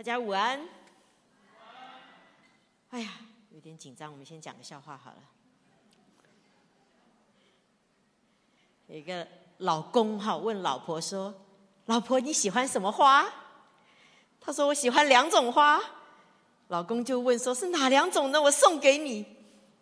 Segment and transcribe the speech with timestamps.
[0.00, 0.58] 大家午安。
[2.88, 3.10] 哎呀，
[3.50, 5.18] 有点紧张，我们先讲个笑话好了。
[8.86, 9.28] 有一个
[9.58, 11.34] 老公哈问老婆说
[11.84, 13.30] ：“老婆你喜欢什么花？”
[14.40, 15.78] 他说：“我喜欢两种花。”
[16.68, 18.40] 老公就问说：“是哪两种呢？
[18.40, 19.26] 我送给你。”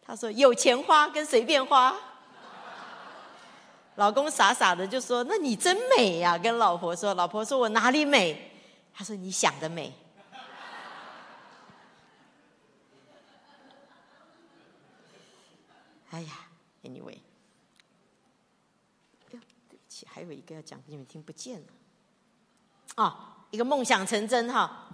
[0.02, 1.96] 他说：“有钱花跟随便花。”
[3.94, 8.50] 老公傻傻的就说：“那你真美呀！”跟老婆说：“老婆说我哪里美？”
[8.92, 9.94] 他说：“你想的美。”
[16.10, 16.32] 哎呀
[16.82, 17.18] ，anyway，
[19.28, 21.66] 对不起，还有一个要讲给，你们听不见了。
[22.96, 23.14] 哦，
[23.50, 24.86] 一个梦想成真哈。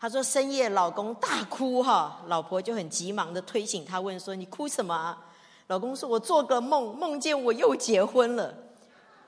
[0.00, 5.18] 他说深夜老公大哭哈，老婆就很急忙的推醒他，问说：“你哭什么？”
[5.66, 8.54] 老公说：“我做个梦，梦见我又结婚了。”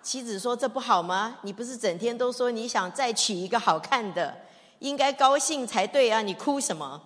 [0.00, 1.38] 妻子说：“这不好吗？
[1.42, 4.34] 你不是整天都说你想再娶一个好看的，
[4.78, 6.22] 应该高兴才对啊！
[6.22, 7.02] 你哭什么？”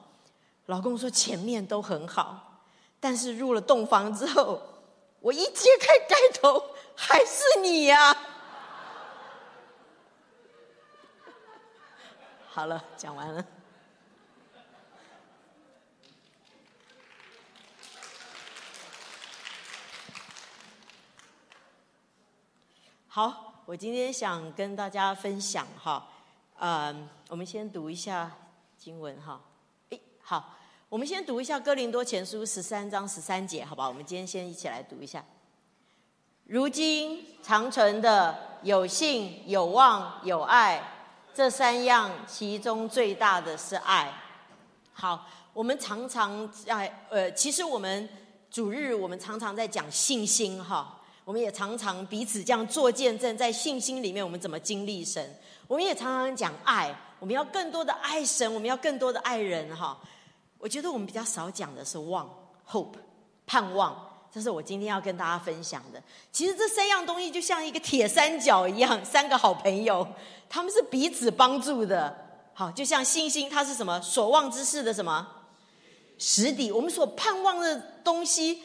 [0.67, 2.54] 老公说：“前面都很好，
[3.05, 4.63] 但是入了洞房之后，
[5.21, 8.17] 我一揭开盖头，还是你呀！”
[12.49, 13.45] 好了，讲完了。
[23.07, 26.09] 好，我今天想跟大家分享哈，
[26.59, 28.33] 嗯，我们先读一下
[28.79, 29.39] 经文哈。
[29.91, 30.57] 诶，好，
[30.95, 33.89] 我们先读一下哥林多前书十三章十三节，好吧？
[33.89, 35.25] 我们今天先一起来读一下。
[36.45, 40.81] 如今长存的有信、有望、有爱，
[41.35, 44.09] 这三样，其中最大的是爱。
[44.93, 48.09] 好，我们常常在呃，其实我们
[48.49, 51.01] 主日我们常常在讲信心哈。
[51.25, 55.37] 我们也常常彼此这样做见证，在信心里面，我们怎么经历神？
[55.67, 59.77] 我们也常常讲爱，我们要更多的爱神，我们要更多的爱人。
[59.77, 59.99] 哈，
[60.65, 62.27] 我觉得我们比较少讲的是望
[62.67, 62.95] （hope）、
[63.47, 63.95] 盼望，
[64.33, 66.03] 这是我今天要跟大家分享的。
[66.33, 70.09] 其实这三样东西就像一个铁三角一样， 三个好朋友，
[70.49, 72.17] 他们是彼此帮助的。
[72.55, 74.01] 好，就像星星，它是什么？
[74.01, 75.29] 所望之事的什么
[76.17, 76.73] 实底？
[76.73, 78.63] 我们所盼望的东西。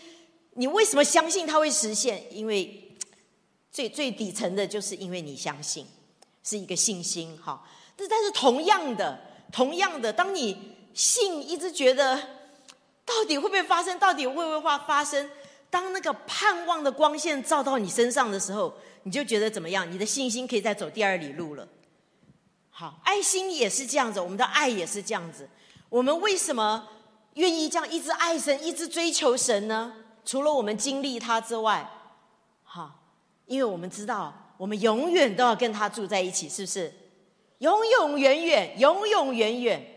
[0.54, 2.34] 你为什么相信它会实现？
[2.34, 2.96] 因为
[3.74, 5.86] 最最底层的就是因为你相信，
[6.46, 7.38] 是一个信心。
[7.44, 7.62] 哈，
[7.98, 9.20] 但但是同样的，
[9.52, 12.20] 同样的，当你信一直觉得
[13.06, 15.30] 到底会不会发生，到底会不会发生？
[15.70, 18.74] 当那个盼望的光线照到你身上的时候，
[19.04, 19.90] 你就觉得怎么样？
[19.90, 21.66] 你的信心可以再走第二里路了。
[22.70, 25.48] 好，爱心也是这样子，我们的爱也是这样子。
[25.88, 26.86] 我们为什么
[27.36, 29.94] 愿意这样一直爱神，一直追求神呢？
[30.26, 31.90] 除了我们经历他之外，
[32.66, 32.94] 哈，
[33.46, 36.94] 因为我们知道，我们永远都要跟他住在一起，是不是？
[37.60, 39.96] 永永远远，永永远远。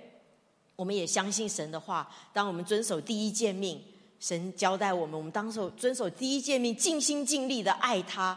[0.82, 2.12] 我们也相信神的话。
[2.32, 3.80] 当我们遵守第一诫命，
[4.18, 8.36] 神交代我们，我们当守遵守第一诫命，尽心尽力的爱他。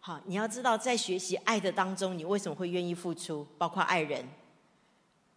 [0.00, 3.46] 好，你要知道，在学习爱的当中，你为什么会愿意付出？
[3.58, 4.26] 包括爱人，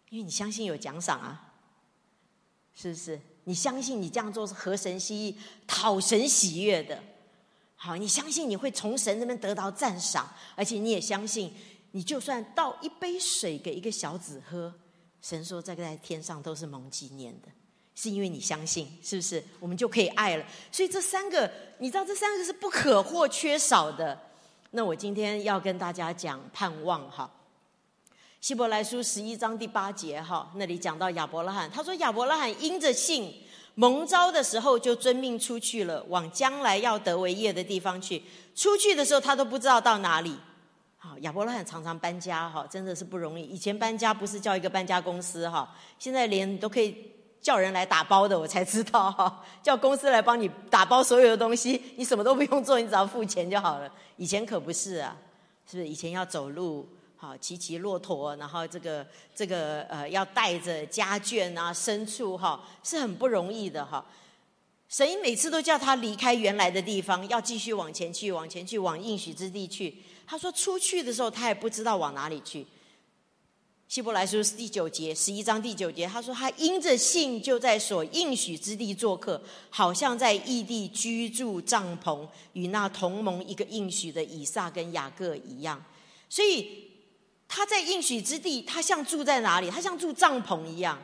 [0.08, 1.52] 因为你相信有奖赏啊，
[2.74, 3.20] 是不是？
[3.44, 5.36] 你相信你这样做是合神心意、
[5.66, 6.98] 讨神喜悦的，
[7.76, 10.26] 好，你相信你会从神那边得到赞赏，
[10.56, 11.52] 而且你也相信，
[11.90, 14.74] 你就算倒一杯水给一个小子喝，
[15.28, 17.48] 神说这个在天上都是蒙纪念的，
[17.94, 19.44] 是因为你相信，是不是？
[19.60, 20.44] 我们就可以爱了。
[20.72, 21.50] 所以这三个，
[21.80, 24.18] 你知道这三个是不可或缺少的。
[24.70, 27.30] 那我今天要跟大家讲盼望，哈。
[28.40, 33.30] 希伯来书十一章第八节，哈，那里讲到亚伯拉罕，他说亚伯拉罕因着信
[33.74, 38.22] 蒙召的时候，就遵命出去了，往将来要得为业的地方去。
[38.54, 40.34] 出去的时候，他都不知道到哪里。
[41.00, 43.44] 好，亚伯拉罕常常搬家，哈，真的是不容易。
[43.44, 46.94] 以前搬家不是叫一个搬家公司，哈，现在连都可以
[47.40, 53.88] 叫人来打包的，我才知道，哈，叫公司来帮你打包所有的东西，你什么都不用做，你只要付钱就好了。
[54.16, 55.16] 以前可不是啊，
[55.70, 55.88] 是不是？
[55.88, 56.88] 以前要走路。
[57.20, 59.04] 好，骑骑骆驼，然后这个
[59.34, 64.06] 这个呃，要带着家眷啊、牲畜哈，是很不容易的哈。
[64.88, 69.96] 神每次都叫他离开原来的地方，要继续往前去，往前去，往应许之地去。
[70.28, 72.66] 他说出去的时候，他也不知道往哪里去。
[73.88, 85.82] 希伯来书第九节，十一章第九节，他说他因着信就在所应许之地做客，好像在异地居住帐篷，与那同盟一个应许的以撒跟雅各一样，
[86.28, 86.86] 所以。
[87.50, 89.70] 他在应许之地，他像住在哪里？
[89.70, 91.02] 他像住帐篷一样。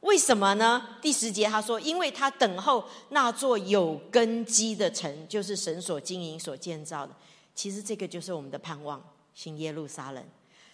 [0.00, 0.86] 为什么呢？
[1.00, 7.16] 第十节他说：“因为他等候那座有根基的城，就是神所经营、所建造的。
[7.56, 9.02] 其实这个就是我们的盼望，
[9.34, 10.22] 新耶路撒冷。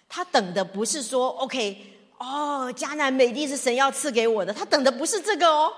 [0.09, 1.77] 他等的不是说 OK
[2.19, 5.73] 哦，迦南美地是神要赐给我的，他等的不是这个哦。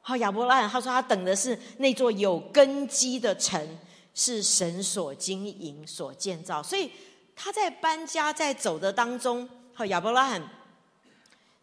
[0.00, 3.78] 好，亚伯拉罕他说他等的是那座有根基的城，
[4.14, 6.90] 是神所经营、所建造，所以
[7.36, 10.42] 他在搬家在走的当中，好，亚伯拉罕。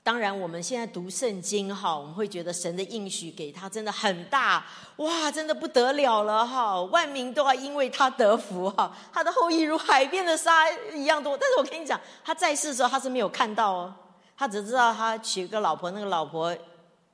[0.05, 4.63] 当然，我们现在读圣经哈，我们会觉得神的应许给他真的很大
[4.97, 6.79] 哇，真的不得了了哈！
[6.83, 11.35] 万民都要因为他得福哈，他的后裔如海边的沙一样多。
[11.35, 13.95] 但是我跟你讲，他在世的时候他是没有看到哦，
[14.37, 16.55] 他只知道他娶个老婆，那个老婆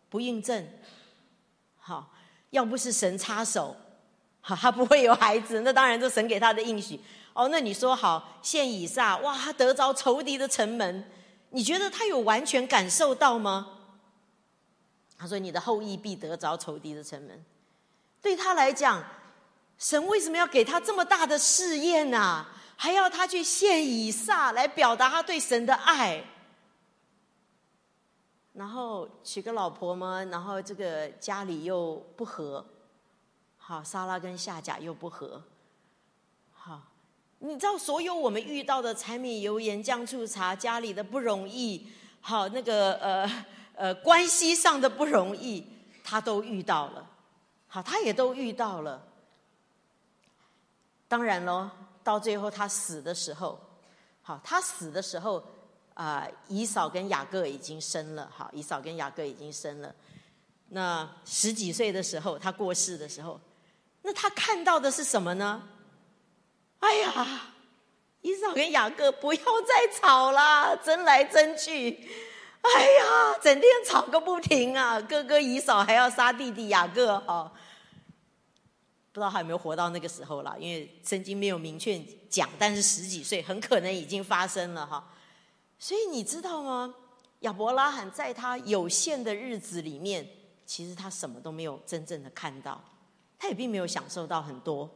[0.10, 0.68] 不孕症，
[1.80, 2.12] 好，
[2.50, 3.74] 要不是神插手，
[4.42, 5.62] 好，他不会有孩子。
[5.62, 7.00] 那当然，这神给他的应许
[7.32, 7.48] 哦。
[7.48, 11.10] 那你说好，现以撒哇，他得着仇敌的城门。
[11.52, 13.78] 你觉得他有完全感受到吗？
[15.18, 17.46] 他说：“你的后裔必得着仇敌的城门。”
[18.22, 19.04] 对他来讲，
[19.78, 22.46] 神为什么要给他这么大的试验呢？
[22.76, 26.24] 还要他去献以撒来表达他对神的爱？
[28.54, 32.66] 然后娶个老婆嘛，然后这个家里又不和，
[33.58, 35.42] 好，莎拉跟夏甲又不和，
[37.44, 41.88] 你知道，所有我们遇到的柴米油盐酱醋茶，家里的不容易，
[42.22, 45.66] 好那个呃呃关系上的不容易，
[46.04, 47.10] 他都遇到了，
[47.68, 49.02] 好，他也都遇到了。
[51.08, 51.68] 当然喽，
[52.04, 53.60] 到最后他死的时候，
[54.22, 55.44] 好，他死的时候
[55.96, 59.92] 啊，以扫跟雅各已经生了，好，以嫂跟雅各已经生了。
[60.70, 63.42] 那十几岁的时候，他过世的时候，
[64.04, 65.68] 那他看到的是什么呢？
[66.82, 67.42] 哎呀，
[68.22, 72.08] 伊嫂跟雅各不要再吵啦， 争来争去，
[72.62, 75.00] 哎呀，整天吵个不停啊！
[75.00, 77.52] 哥哥以嫂还要杀弟弟雅各哈，
[79.12, 82.00] 不知道还有没有活到那个时候啦，因为圣经没有明确
[82.30, 85.08] 讲，但是十几岁很可能已经发生了哈。
[85.80, 86.94] 所以你知道吗？
[87.42, 90.28] 亚伯拉罕在他有限的日子里面，
[90.66, 92.84] 其实他什么都没有真正的看到，
[93.40, 94.90] 他也并没有享受到很多。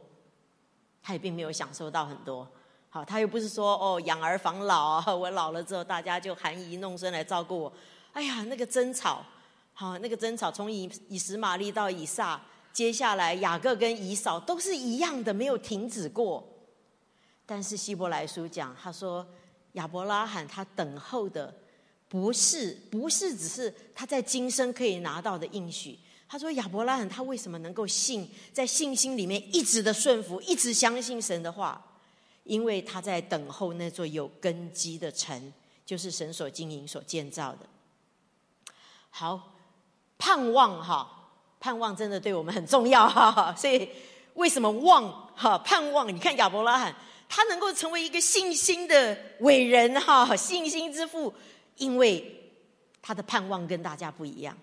[1.06, 2.44] 他也并没有享受到很多，
[2.90, 7.72] 好，他又不是说哦养儿防老，我老了之后大家就含饴弄孙来照顾我。
[8.12, 9.24] 哎呀，那个争吵，
[9.72, 12.40] 好，那个争吵从以以实玛利到以撒，
[12.72, 16.44] 接下来雅各跟以扫都是一样的，没有停止过。
[17.46, 19.24] 但是希伯来书讲，他说
[19.74, 21.54] 亚伯拉罕他等候的
[22.08, 25.96] 不是不是只是他在今生可以拿到的应许。
[26.28, 31.80] 他说：“亚伯拉罕他为什么能够信，在信心里面一直的顺服，一直相信神的话？
[32.42, 35.52] 因为他在等候那座有根基的城，
[35.84, 37.60] 就是神所经营、所建造的。
[39.10, 39.54] 好，
[40.18, 41.30] 盼望哈，
[41.60, 43.54] 盼望真的对我们很重要哈。
[43.58, 43.88] 所以
[44.34, 46.12] 为什么望哈盼望？
[46.12, 46.94] 你看亚伯拉罕，
[47.28, 51.32] 他能够成为一个信心的伟人哈，信心之父，
[51.76, 52.52] 因为
[53.00, 54.58] 他的盼望跟大家不一样。”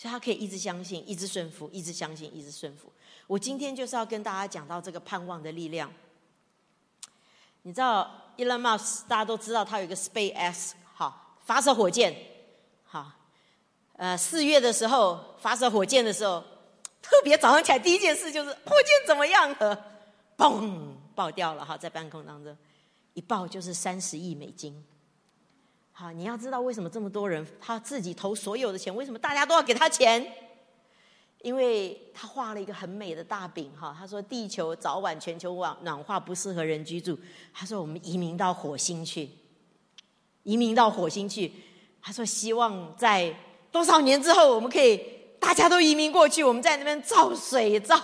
[0.00, 2.90] 所以他可以一直相信，一直顺服，一直相信，一直顺服。
[3.26, 5.92] 我今天就是要跟大家讲到这个盼望的力量。
[7.60, 12.16] 你知道，Elon Musk 大家都知道，他有一个 SpaceX 好发射火箭，
[12.84, 13.12] 好，
[13.92, 16.42] 呃，四月的时候发射火箭的时候，
[17.02, 19.84] 特别早上起来第一件事就是火箭怎么样了？
[20.38, 22.56] 嘣，爆掉了哈，在半空当中，
[23.12, 24.82] 一爆就是三十亿美金。
[25.92, 30.26] 好，你要知道为什么这么多人他自己投所有的钱，为什么大家都要给他钱？
[31.42, 33.94] 因为他画了一个很美的大饼哈。
[33.98, 37.18] 他说地球早晚全球暖暖化不适合人居住。
[37.52, 39.28] 他说我们移民到火星去，
[40.42, 41.52] 移民到火星去。
[42.02, 43.34] 他说希望在
[43.70, 45.02] 多少年之后，我们可以
[45.38, 47.96] 大家都移民过去，我们在那边造水、造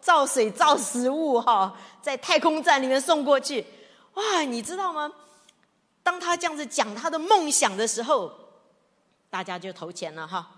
[0.00, 3.64] 造水、造食物哈，在太空站里面送过去。
[4.14, 5.12] 哇，你知道吗？
[6.10, 8.32] 当他这样子讲他的梦想的时候，
[9.30, 10.50] 大家就投钱了哈。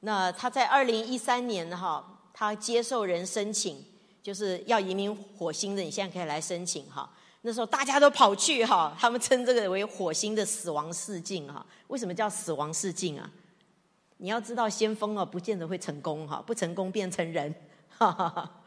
[0.00, 3.80] 那他在二零一三年哈，他接受人申请，
[4.20, 7.08] 就是要移民火星的，你现在可以来申请哈。
[7.42, 11.64] 那时候大家都跑去哈，他们称这个为火星的死亡试镜哈。
[11.86, 13.30] 为什么叫死亡试镜啊？
[14.16, 17.54] 你要知道，先锋啊，不见得会成功哈，不成功变成人。
[17.88, 18.61] 哈哈哈。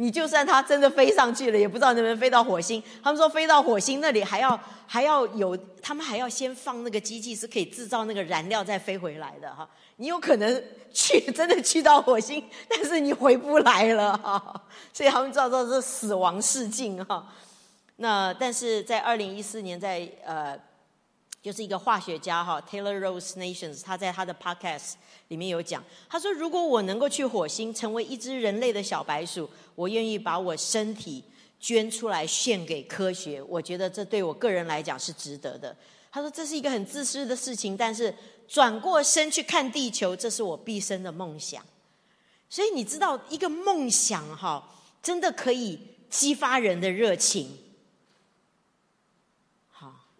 [0.00, 2.82] 你就算它真的飞上去了，也不知道能不能飞到火星。
[3.02, 9.68] 他们说飞到火星那里还要还要有，他们还要先放那个机器是可以制造那个燃料再飞回来的哈。
[9.96, 14.62] 你有可能去真的去到火星，但是你回不来了哈。
[14.90, 17.26] 所以他们叫做是死亡试镜哈。
[17.96, 20.58] 那但是在二零一四年，在呃。
[21.42, 24.92] 就是一个化学家哈，Taylor Rose Nations，他在他的 podcast
[25.28, 31.24] 里面有讲，他说如果我能够去火星，成为一只人类的小白鼠，我愿意把我身体
[31.58, 35.74] 捐出来献给科学，我觉得这对我个人来讲是值得的。
[36.12, 38.14] 他说这是一个很自私的事情，但是
[38.46, 41.64] 转过身去看地球，这是我毕生的梦想。
[42.48, 45.78] 所以你知道，一个梦想哈，真的可以
[46.10, 47.56] 激发人的热情。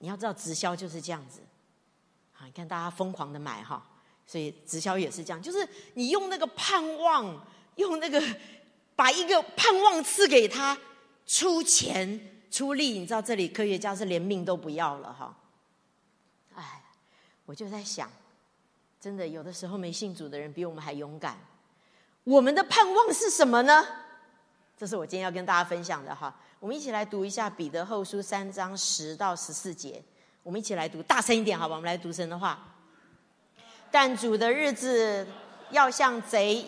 [0.01, 1.41] 你要知道直销就是这样子。
[2.37, 3.87] 啊，你看大家疯狂的买哈，
[4.27, 8.21] 所以直销也是这样，就是你用那个盼望，用那个
[8.97, 10.77] 把一个盼望赐给他，
[11.27, 12.99] 出钱出力。
[12.99, 15.37] 你知道这里科学家是连命都不要了哈。
[16.55, 16.83] 哎，
[17.45, 18.11] 我就在想，
[18.99, 21.39] 真的有的时候没信主的人比我们还勇敢。
[22.25, 23.87] 我们的盼望是什么呢？
[24.79, 26.35] 这是我今天要跟大家分享的哈。
[26.61, 30.03] 我们一起来读一下彼得后书三章十到十四节。
[30.43, 31.75] 我们一起来读，大声一点，好吧？
[31.75, 32.77] 我们来读神的话。
[33.91, 35.27] 但主的日子
[35.71, 36.67] 要像贼。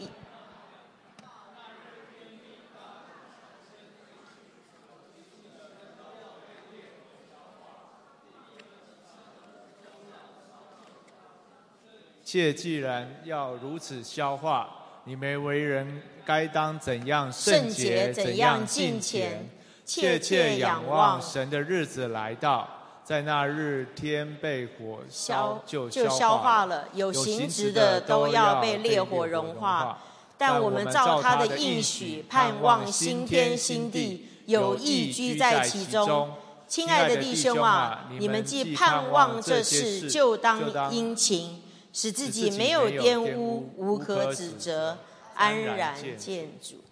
[12.24, 14.78] 切既然要如此消化。
[15.04, 19.44] 你们为人该当怎样圣洁，怎样敬虔，
[19.84, 22.68] 切切仰望神的日子来到，
[23.04, 29.98] 在那日天被火烧就消化了，有形质的都要被烈火融化。
[30.38, 36.34] 但我们照他的应许，盼望新天新地，有意居在其中。
[36.66, 41.62] 亲爱的弟兄啊，你们既盼望这事，就当殷勤。
[41.94, 44.96] 使自己没有玷污，无可指责，
[45.34, 46.82] 安然见主。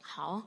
[0.00, 0.42] 好，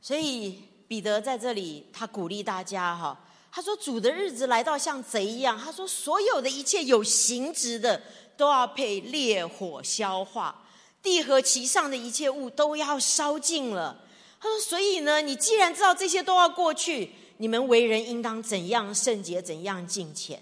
[0.00, 3.16] 所以彼得在这里，他鼓励大家哈，
[3.52, 5.56] 他说主的日子来到像贼一样。
[5.56, 8.00] 他说所有的一切有形质的
[8.38, 10.64] 都要被烈火消化，
[11.02, 14.00] 地和其上的一切物都要烧尽了。
[14.40, 20.40] 他说，所以呢，你既然知道这些都要过去，你们为人应当怎样圣洁，怎样敬虔。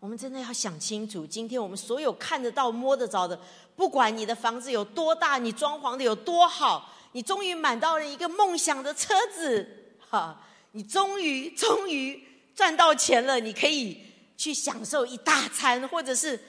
[0.00, 3.38] 我们真的要想清楚，今天我们所有看得到、摸得着的，
[3.76, 12.22] 不管你的房子有多大，你装潢的有多好，你终于买到了一个梦想的车子，哈，你终于终于
[12.54, 14.00] 赚到钱了，你可以
[14.36, 16.40] 去享受一大餐，或者是，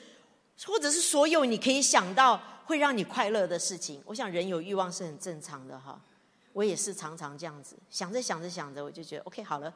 [0.64, 4.00] 或者是所有你可以想到会让你快乐的事情。
[4.06, 6.00] 我想人有欲望是很正常的，哈，
[6.52, 9.74] 我也是常常这样子想着想着想着，我就觉得 OK 好了。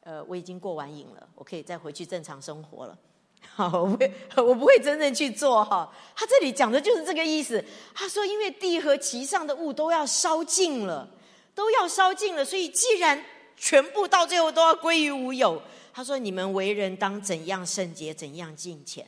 [0.00, 2.98] 呃，我已经过完瘾了，我可以再回去正常生活了。
[3.54, 5.92] 好，我不会 我不会真正去做哈。
[6.14, 7.64] 他这里讲的就是这个意思。
[7.94, 11.08] 他说，因为地和其上的物都要烧尽了，
[11.54, 13.24] 都要烧尽了，所以既然
[13.56, 15.60] 全部到最后都要归于无有，
[15.92, 19.04] 他说，你们为人当怎样圣洁，怎样敬虔。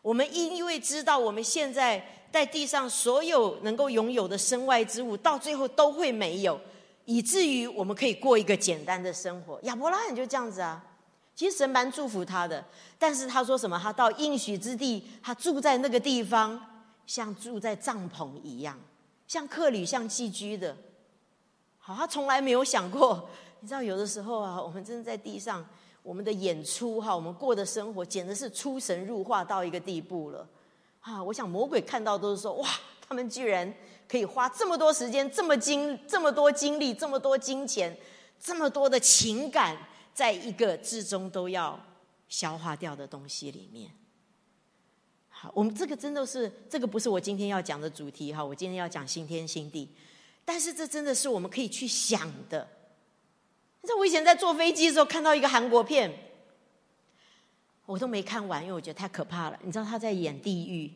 [0.00, 6.58] 我们因为知道我们现在在地上所有能够拥有的身外之物，到最后都会没有。
[7.06, 9.58] 以至于我们可以过一个简单的生活。
[9.64, 10.80] 亚伯拉罕就这样子啊，
[11.40, 12.62] 其实神蛮祝福他的，
[12.98, 13.80] 但是他说什么？
[13.82, 16.60] 他到应许之地，他住在那个地方，
[17.06, 18.78] 像住在帐篷一样，
[19.26, 20.76] 像客旅，像寄居的。
[21.78, 23.26] 好，他从来没有想过。
[23.60, 25.66] 你知道，有的时候啊，我们真的在地上，
[26.02, 30.46] 我们的演出哈，我们过的生活，简直是出神入化到一个地步了。
[31.00, 32.68] 啊，我想魔鬼看到都是说，哇，
[33.08, 33.72] 他们居然。
[34.06, 37.96] 可以花这么多时间、这么精、这么多精力、这么多金钱、
[38.40, 39.78] 这么多的情感，
[40.20, 41.82] 在一个至终都要
[42.28, 43.90] 消化掉的东西里面。
[45.30, 49.88] 好，我们这个真的是这个不是我今天要讲的主题哈，我今天要讲新天新地，
[50.44, 52.68] 但是这真的是我们可以去想的。
[53.80, 56.12] 你知道我以前在坐飞机的时候看到一个韩国片，
[57.86, 59.58] 我都没看完，因为我觉得太可怕了。
[59.62, 60.92] 你知道他在演地狱，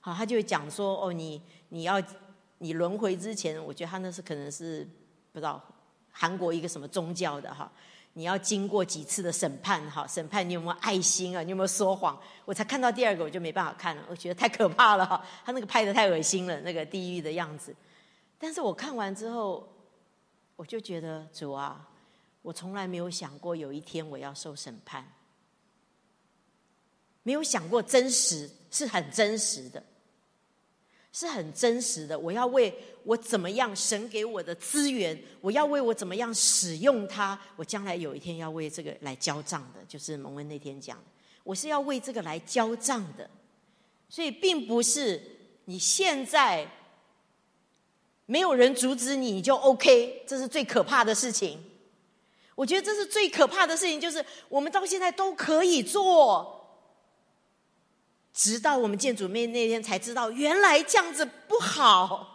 [0.00, 2.02] 好，他就讲说哦，你你要。
[2.58, 4.82] 你轮回之前，我觉得他那是可能是
[5.30, 5.62] 不知道
[6.10, 7.70] 韩国一个什么宗教的哈，
[8.18, 12.18] 你要经过几次的审判哈，审判你有没有爱心啊，你有没有说谎？
[12.46, 17.76] 我才看到第二个，我就没办法看了，我觉得太可怕了哈，他那个拍的太恶心了，那个地狱的样子。
[18.38, 19.68] 但是我看完之后，
[20.56, 21.86] 我就觉得主啊，
[22.40, 25.06] 我从来没有想过有一天我要受审判，
[27.22, 29.84] 没有想过真实是很真实的。
[31.18, 32.18] 是很真实的。
[32.18, 32.70] 我要为
[33.02, 39.82] 我怎么样神给我的资源，我要为我怎么样使用它，我将来有一天要为这个来交账的。
[39.88, 41.02] 就是蒙恩那天讲，
[41.42, 43.30] 我是要为这个来交账的。
[44.10, 45.22] 所以并不是
[45.64, 46.70] 你现在
[48.26, 51.58] 没有人阻止你，你就 OK，这是最可怕的事情。
[52.54, 56.55] 我觉得这是最可怕的事情，就是我们到现在都可以做。
[58.36, 62.34] 直到我们见主面那天才知道，原来这样子不好。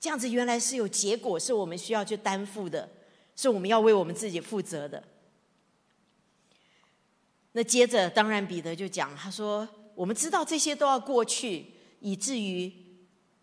[0.00, 2.90] 这样子原来是有结果，是我们需要去担负的，
[3.36, 5.02] 是我们要为我们自己负责的。
[7.52, 11.66] 那接着，当然彼得就讲，他说：“我们知道这些都要过去，
[12.00, 12.70] 以至于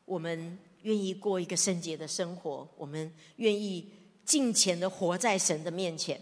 [0.03, 3.89] 我们愿意过一个圣洁的生活，我们愿意
[4.25, 6.19] 尽前的活在神的面前。”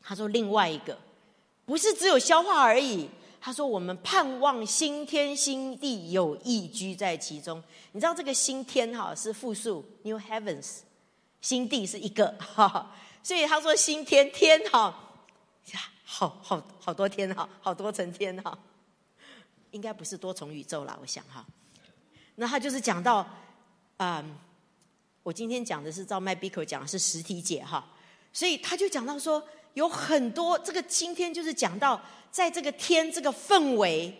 [0.00, 0.98] 他说：“另外一个，
[1.66, 3.10] 不是只有消化而已。”
[3.44, 7.62] 他说：“我们盼望新天新地有意居在其中。
[7.92, 10.78] 你知道这个新天哈是复数 （new heavens），
[11.42, 12.90] 新地是一个哈，
[13.22, 14.98] 所以他说新天天哈。”
[16.06, 18.58] 好好好多天哈，好多层天哈，
[19.72, 21.44] 应该不是多重宇宙啦，我想哈。
[22.36, 23.28] 那他就是讲到，
[23.98, 24.38] 嗯，
[25.22, 27.86] 我今天讲的是照麦比克讲的是实体解哈，
[28.32, 32.00] 所以他就讲到说，有很多这个今天就是讲到，
[32.30, 34.12] 在这个天这个氛围，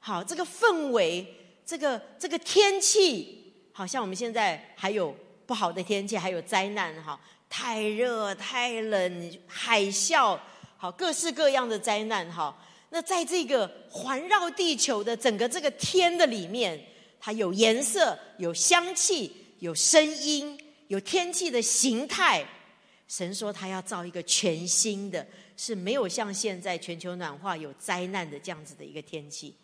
[0.00, 1.26] 好，这个氛围，
[1.66, 5.14] 这个这个天气，好像我们现在还有
[5.46, 10.38] 不好的天气，还有灾难哈，太热太冷，海啸。
[10.76, 12.56] 好，各式各样的灾难哈。
[12.90, 16.80] 那在这个环绕地球的整个这个天的里面，
[17.18, 20.58] 它有颜色、有香气、有声音、
[20.88, 22.46] 有天气的形态。
[23.06, 29.54] 神说他要造一个全新的，是没有像现在全球暖化有灾难的这样子的一个天气。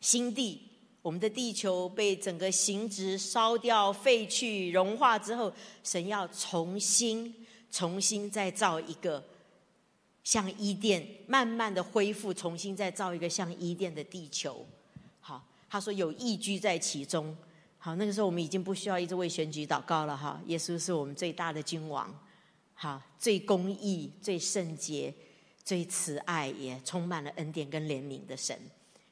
[0.00, 0.60] 新地，
[1.00, 7.34] 我们的地球被整个形质烧掉、废去、融化之后，神要重新、
[7.70, 9.24] 重新再造一个。
[10.24, 14.66] 像伊甸，慢慢的恢复，重新再造一个像伊甸的地球。
[15.20, 17.36] 好，他说有义居在其中。
[17.84, 20.40] 好，那个时候我们已经不需要一直为选举祷告了哈。
[20.46, 22.18] 耶稣是我们最大的君王，
[22.72, 25.12] 好，最公义、最圣洁、
[25.62, 28.58] 最慈爱，也充满了恩典跟怜悯的神，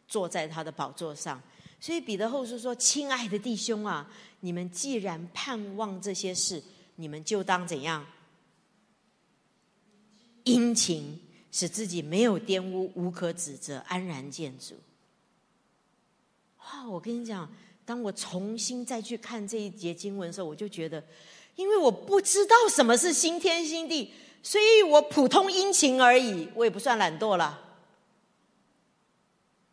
[0.09, 1.39] 坐在他的宝座上。
[1.79, 4.11] 所以彼得后书说：“亲爱的弟兄啊，
[4.41, 6.63] 你们既然盼望这些事，
[6.97, 8.07] 你们就当怎样？”
[10.45, 14.77] 殷勤，使自己没有玷污，无可指责，安然见主。
[16.61, 16.89] 哇！
[16.89, 17.53] 我跟你讲，
[17.85, 21.03] 当我重新再去看这一节经文的时候，我就觉得，
[21.57, 27.61] 因为我不知道什么是新天新地，所以我普通殷勤而已，我也不算懒惰了。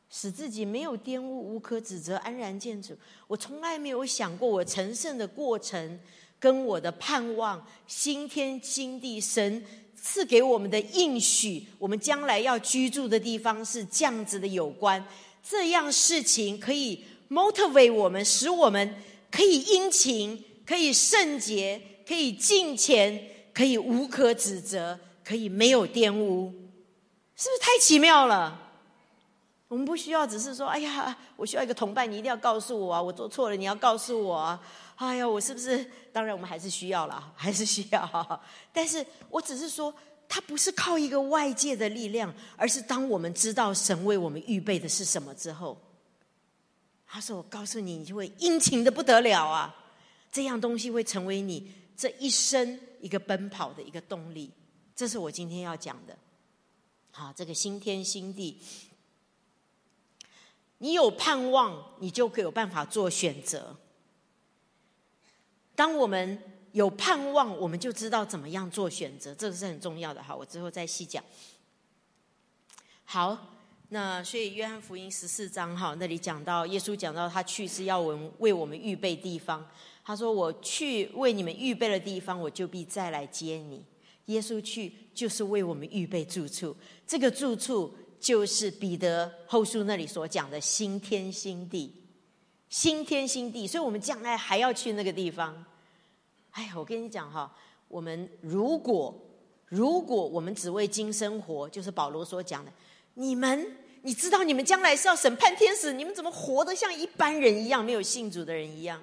[0.09, 2.97] 使自己没有玷污，无可指责，安然见主。
[3.27, 5.99] 我从来没有想过，我成圣的过程
[6.39, 9.65] 跟我的盼望，新天新地，神。
[10.01, 15.05] 赐给我们的应许，我们将来要居住的地方是这样子的有关，
[15.43, 18.95] 这样事情可以 motivate 我们，使我们
[19.31, 23.21] 可以殷勤，可以圣洁，可以敬虔，
[23.53, 26.51] 可以无可指责，可以没有玷污，
[27.35, 28.67] 是不是太奇妙了？
[29.67, 34.59] 我们不需要只是说，哎呀，我需要一个同伴，你一定要告诉我啊，我做错了，你要告诉我啊。
[34.95, 35.89] 哎呀，我是不是？
[36.11, 38.41] 当然，我们还是需要了， 还是需要。
[38.73, 39.93] 但是我只是说，
[40.27, 45.77] 它不是靠一个外界的力量，而是当我们知道神为我们预备的是什么之后，
[47.11, 49.75] 他说：“我告诉你，你就会殷勤的不得了啊！
[50.31, 54.51] 这样东西会成为你这一生一个奔跑的一个动力。”
[54.95, 56.15] 这是我今天要讲的。
[57.11, 58.61] 好，这个新天新地，
[60.77, 63.75] 你有盼望，你就可以有办法做选择。
[65.75, 66.43] 当我们
[66.73, 70.21] 有盼望，我们就知道怎么样做选择，这个是很重要的。
[70.21, 71.23] 好，我之后再细讲。
[73.03, 73.55] 好，
[73.91, 79.67] 那所以约翰福音十四章哈，那里讲到耶稣讲到他去是要我们为我们预备地方。
[80.05, 83.83] 他说：“我去为你们预备了地方，我就必再来接你。”
[84.25, 86.75] 耶稣去就是为我们预备住处，
[87.05, 91.93] 这个住处就是彼得后书那里所讲的新天新地。
[92.69, 95.65] 新天新地，所以我们将来还要去那个地方。
[96.51, 97.51] 哎呀，我跟你讲哈，
[97.87, 99.15] 我们如果
[99.65, 102.71] 如果我们只为今生活，就是保罗所讲的，
[103.15, 109.01] 你们你知道你们将来是要审判天使，你们怎么活得像一般人一样，没有信主的人一样？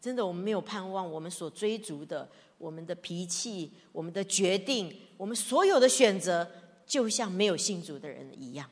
[0.00, 6.48] 真的，我们没有盼望，我们所追逐的，我们的脾气，我们的决定，我们所有的选择，
[6.86, 8.70] 就像没有信主的人一样。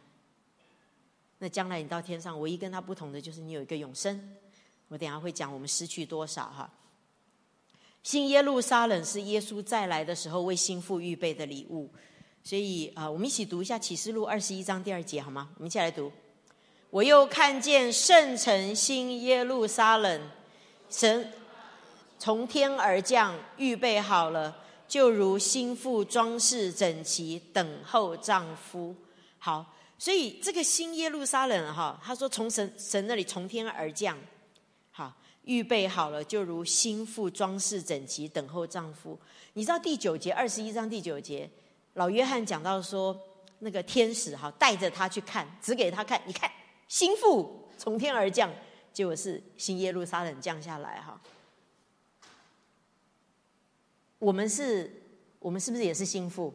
[1.38, 4.37] 那将来你到天上，唯一跟他不同的就是你有一个永生。
[4.88, 6.70] 我等下会讲我们失去多少哈。
[8.03, 11.90] 新耶路撒冷是耶稣再来的时候为心腹预备的礼物，
[12.44, 15.48] 所以啊，我们一起读一下启示录二十一章第二节好吗？
[15.57, 16.12] 我们一起来读。
[16.90, 20.30] 我又看见圣城新耶路撒冷，
[20.90, 21.33] 神
[22.18, 24.54] 从天而降，预备好了，
[24.87, 28.94] 就如心腹装饰整齐，等候丈夫。
[29.38, 29.72] 好。
[29.96, 34.18] 所以这个新耶路撒冷哈，他说从神神那里从天而降，
[34.90, 35.11] 好
[35.44, 39.18] 预备好了，就如心腹装饰整齐，等候丈夫。
[39.54, 41.48] 你知道第九节二十一章第九节，
[41.94, 43.18] 老约翰讲到说，
[43.61, 46.50] 那个天使哈带着他去看，指给他看，你看
[46.87, 48.52] 心腹从天而降，
[48.92, 51.20] 结果是新耶路撒冷降下来哈。
[54.18, 55.02] 我们是，
[55.38, 56.52] 我们是不是也是心腹？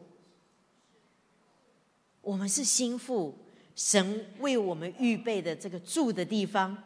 [2.20, 3.38] 我们是心腹，
[3.74, 6.76] 神为我们预备的这个住的地方，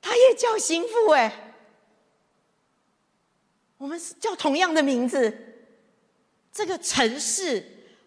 [0.00, 1.54] 他也叫心腹哎。
[3.76, 5.57] 我们是叫同样的名字，
[6.58, 7.64] 这个城市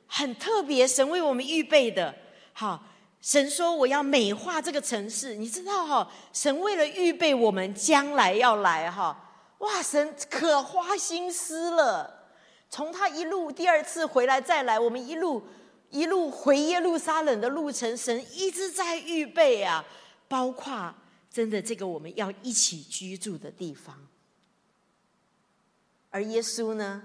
[0.08, 2.14] 很特别，神为我们预备的。
[2.52, 2.84] 好，
[3.22, 6.12] 神说我要美化这个城市，你知道哈？
[6.34, 9.18] 神为了预备我们将来要来哈。
[9.60, 9.82] 哇！
[9.82, 12.28] 神可花心思了。
[12.70, 15.42] 从他一路第二次回来再来，我们一路
[15.90, 19.86] 一路回耶路撒冷的路程，神一直在预备啊，
[20.28, 20.94] 包括
[21.32, 23.96] 真的这个我们要一起居住的地方。
[26.10, 27.02] 而耶稣呢？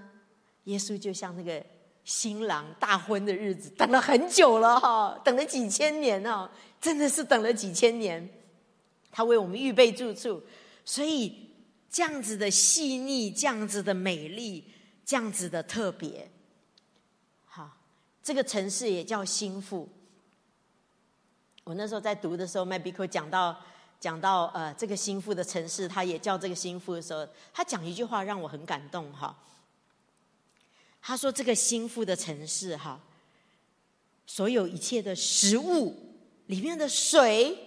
[0.67, 1.61] 耶稣就像那个
[2.05, 6.49] 新郎大婚的日子，等了很久了哈，等了几千年哦，
[6.79, 8.29] 真的是等了几千年。
[9.11, 10.41] 他为我们预备住处，
[10.85, 11.45] 所以。
[11.89, 14.71] 这样子的细腻，这样子的美丽，
[15.05, 16.29] 这样子的特别，
[17.45, 17.77] 好，
[18.21, 19.87] 这个城市也叫心腹。
[21.63, 23.57] 我那时候在读的时候，麦比克讲到
[24.01, 29.35] 讲到呃这个心腹的城市，他也叫这个心腹的时候，他讲一句话让我很感动哈。
[31.07, 33.01] 他说这个心腹的城市哈，
[34.25, 35.95] 所有一切的食物
[36.47, 37.57] 里面的水、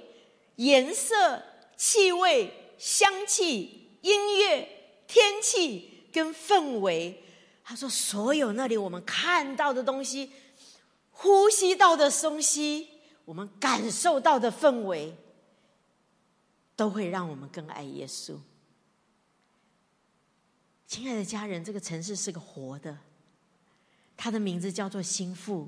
[0.56, 1.42] 颜色、
[1.74, 3.78] 气味、香气。
[4.02, 4.66] 音乐、
[5.06, 7.22] 天气跟氛围，
[7.64, 10.32] 他说，所有那里我们看到的东西、
[11.10, 12.88] 呼吸到的东西、
[13.24, 15.14] 我们感受到的氛围，
[16.76, 18.38] 都会让我们更爱耶稣。
[20.86, 22.98] 亲爱的家人，这个城市是个活的，
[24.22, 25.66] 他的名字叫做心腹，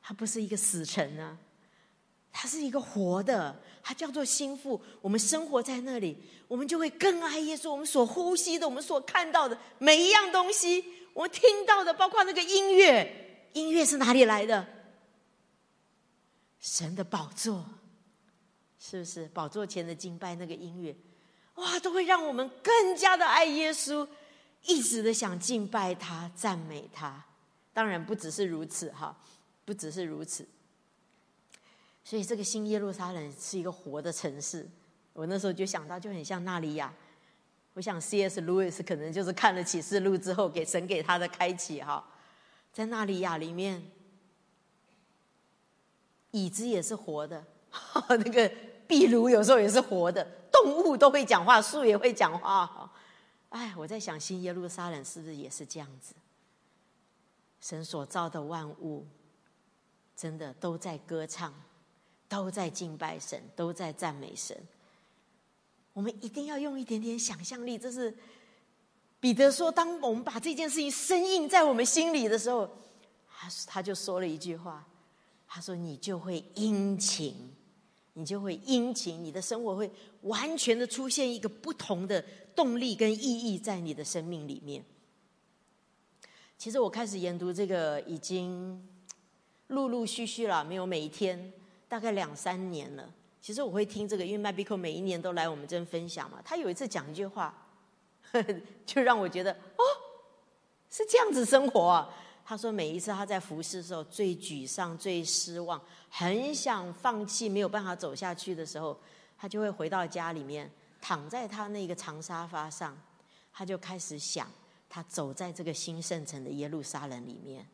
[0.00, 1.36] 他不是一个死神啊。
[2.32, 4.80] 他是一个活的，他叫做心腹。
[5.02, 6.16] 我们生活在那里，
[6.48, 7.70] 我们就会更爱耶稣。
[7.70, 14.66] 我们所呼吸的，我们所看到的每一样东西，我们听到的，包括那个音乐，音乐是哪里来的？
[16.60, 17.66] 神的宝座，
[18.78, 19.28] 是不是？
[19.28, 20.96] 宝座前的敬拜那个音乐，
[21.56, 24.08] 哇，都会让我们更加的爱耶稣，
[24.64, 27.26] 一直的想敬拜他、赞美他。
[27.72, 29.16] 当然，不只是如此，哈，
[29.64, 30.46] 不只是如此。
[32.02, 34.68] 所以，这个新耶路撒冷是一个活的城市。
[35.12, 36.92] 我那时候就想到，就很像纳里亚。
[37.74, 38.40] 我想，C.S.
[38.42, 42.04] Lewis 可能就是看了启示录之后，给神给他的开启哈。
[42.72, 43.82] 在纳里亚里面，
[46.32, 47.44] 椅子也是活的，
[48.08, 48.50] 那个
[48.88, 52.90] 壁炉有时候也是活的，动物都会讲话，树也会讲话。
[53.50, 56.14] 哎，我在想，新耶路撒冷是不是也是这样子？
[57.60, 59.06] 神所造的万物，
[60.16, 61.52] 真的都在歌唱。
[62.30, 64.56] 都在敬拜神，都在赞美神。
[65.92, 67.76] 我们一定要用一点点想象力。
[67.76, 68.16] 这是
[69.18, 72.70] 彼得说：“当我们把这件事情深印在我们心里的时候，
[73.28, 74.86] 他他就说了一句话，
[75.48, 77.52] 他说：‘你就会殷勤，
[78.12, 79.90] 你就会殷勤，你的生活会
[80.22, 84.84] 完全的出现一个不同的动力跟意义在你的生命里面。’
[86.60, 88.86] 其实我开始研读这个已经
[89.68, 91.50] 陆陆续续了，没有每一天。”
[91.88, 96.38] 大概两三年了，其实我会听这个，因为麦比克每一年都来我们这分享嘛。
[96.44, 97.66] 他有一次讲一句话，
[98.30, 99.82] 呵 呵就让我觉得哦，
[100.90, 102.14] 是这样子生活啊。
[102.44, 108.94] 他说每一次他在服侍的时候，最沮丧、最失望，很想放弃、没有办法走下去的时候，
[109.38, 110.70] 他就会回到家里面，
[111.00, 112.94] 躺在他那个长沙发上，
[113.50, 114.46] 他就开始想，
[114.90, 117.66] 他走在这个新圣城的耶路撒冷里面。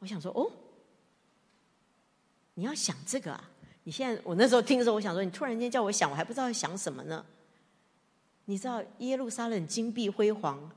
[0.00, 0.52] 我想说哦。
[2.54, 3.50] 你要想这个啊！
[3.84, 7.24] 你现在我那时候听的时候，我想说，你突然间叫我想，我还不知道要想什么呢。
[8.44, 10.70] 你知道耶路撒冷金碧辉煌，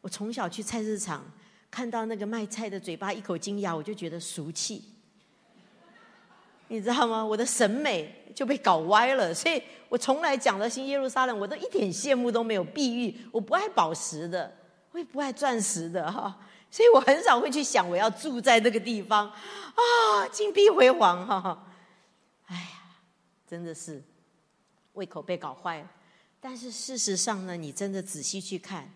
[0.00, 1.22] 我从小去菜市场
[1.70, 4.82] 看到那个卖菜的嘴巴一口金牙，我就觉得俗气。
[6.70, 7.24] 你知道吗？
[7.24, 12.62] 我的审美就被搞歪了，所以我从来讲的新耶路撒冷，我都一点羡慕都没有。
[12.62, 14.56] 碧玉，我不爱宝石的，
[14.92, 16.38] 我也不爱钻石的哈。
[16.70, 21.66] 所以我很少会去想我要住在那个地方啊，金碧辉煌哈！
[22.46, 22.68] 哎呀，
[23.48, 24.00] 真的是
[24.92, 25.90] 胃口被搞坏了。
[26.40, 28.88] 但是事实上呢，你真的仔细去看，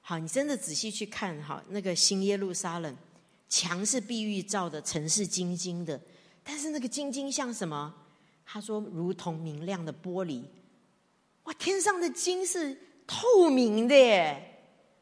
[0.00, 2.96] 好，你真的仔细去看哈，那个新耶路撒冷，
[3.50, 6.00] 墙是碧玉造的，城是金金的，
[6.44, 7.92] 但是那个晶晶像什么？
[8.46, 10.44] 他说如同明亮的玻璃。
[11.44, 12.76] 哇，天上的金是
[13.06, 14.50] 透明的耶！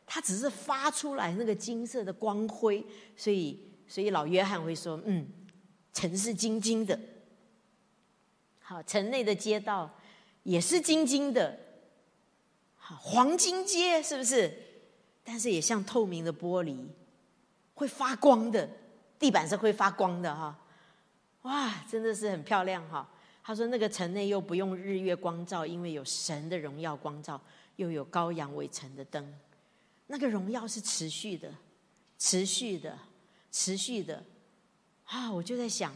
[0.07, 2.85] 它只是发出来那个金色的光辉，
[3.17, 5.27] 所以所以老约翰会说：“嗯，
[5.93, 6.99] 城是晶晶的，
[8.61, 9.91] 好，城内的街道
[10.43, 11.59] 也是晶晶的，
[12.77, 14.53] 好，黄金街是不是？
[15.25, 16.77] 但是也像透明的玻璃，
[17.75, 18.69] 会发光的，
[19.19, 20.59] 地板是会发光的哈。
[21.43, 23.09] 哇，真的是很漂亮哈。
[23.43, 27.41] 他说那个城内又不用日月光照，因为有神的荣耀光照，
[27.77, 29.35] 又有羔羊为城的灯，
[30.07, 31.53] 那个荣耀是持续的，
[32.19, 32.99] 持续的。”
[33.55, 34.25] 持续的
[35.05, 35.93] 啊，我就在想，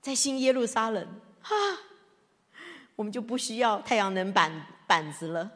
[0.00, 1.04] 在新耶路撒冷
[1.42, 1.50] 啊，
[2.94, 5.50] 我们就不需要太阳能板板子了，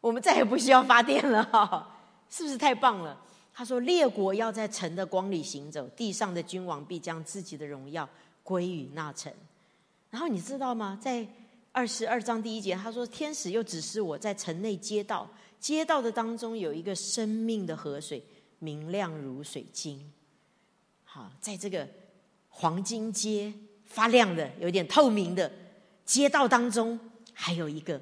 [0.00, 1.94] 我们再也不需要发电了哈，
[2.30, 3.22] 是不是太棒了？
[3.58, 8.08] 他说，列国要在城的光里行走，地上的君王必将自己的荣耀
[8.44, 9.32] 归于那城。
[10.10, 10.96] 然后你知道吗？
[11.02, 11.26] 在
[11.72, 18.22] 二十二章第一节，他说，天使又指示我在城内街道，街道的当中有一个生命的河水。
[18.60, 20.08] 明亮如水晶，
[21.04, 21.88] 好，在这个
[22.48, 23.52] 黄金街
[23.84, 25.50] 发亮的、有点透明的
[26.04, 26.96] 街道当中，
[27.32, 28.00] 还有一个，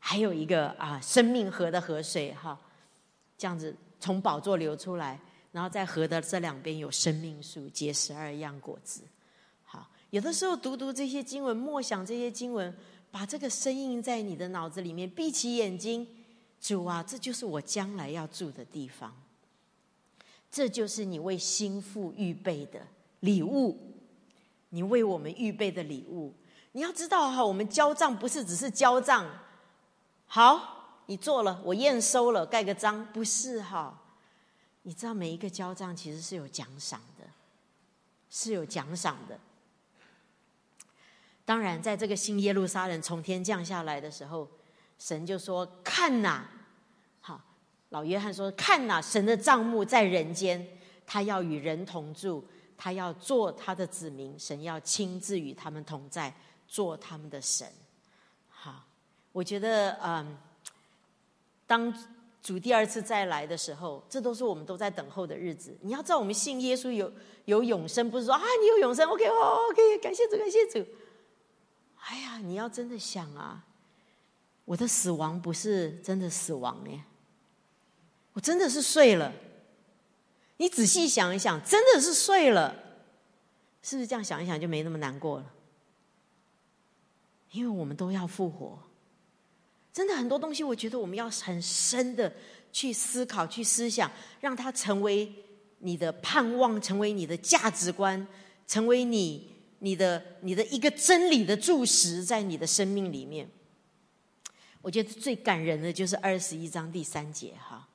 [0.00, 2.60] 还有一个啊，生命河的河水哈，
[3.36, 5.20] 这样子从宝座流出来，
[5.52, 9.02] 然后在河的这两边有生命树结十二样果子。
[9.64, 12.74] 好，有的时候读读这些经文，默想这些经文，
[13.10, 16.06] 把这个声音在你的脑子里面，闭起眼睛，
[16.60, 19.14] 主啊，这就是我将来要住的地方。
[20.50, 22.80] 这就是你为心腹预备的
[23.20, 23.76] 礼物，
[24.70, 26.32] 你为我们预备的礼物。
[26.72, 29.26] 你要知道哈，我们交账不是只是交账，
[30.26, 30.77] 好，
[31.08, 33.98] 你做了，我验收了，盖个章，不是哈。
[34.82, 37.24] 你知道每一个交账其实是有奖赏的，
[38.28, 39.40] 是有奖赏的。
[41.46, 44.46] 当然，在这个新耶路撒冷从天降下来的时候，
[44.98, 46.46] 神就说：“看呐。”
[47.22, 47.40] 好
[47.88, 52.44] 老约翰说：“看呐，神的账目在人间，他要与人同住，
[52.76, 56.34] 他要做他的子民，神要亲自与他们同在，
[56.66, 57.66] 做他们的神。”
[58.50, 58.84] 好，
[59.32, 60.36] 我觉得，嗯，
[61.68, 61.94] 当
[62.42, 65.76] 主第二次再来的时候，这都是我们都在等候的日子。
[65.82, 67.12] 你要知道，我们信耶稣有
[67.44, 70.84] 有永生，不是说啊，你有永生，OK，哦，OK，感谢主，感谢主。
[72.00, 73.64] 哎呀，你要真的想啊，
[74.64, 77.04] 我的死亡不是真的死亡哎。
[78.32, 79.32] 我真的是睡了，
[80.56, 82.74] 你仔细想一想，真的是睡了，
[83.82, 85.52] 是不是这样想一想就没那么难过了？
[87.50, 88.78] 因为我们都要复活，
[89.98, 92.32] 真的很多东西，我觉得我们要很深的
[92.70, 94.08] 去思考、去思想，
[94.40, 95.28] 让它成为
[95.80, 98.24] 你的盼望，成为你的价值观，
[98.64, 103.50] 成为你你的你的一个真理的注释，在你的生命里面。
[104.82, 107.88] 我觉得最感人的就是二十一章第三节，哈。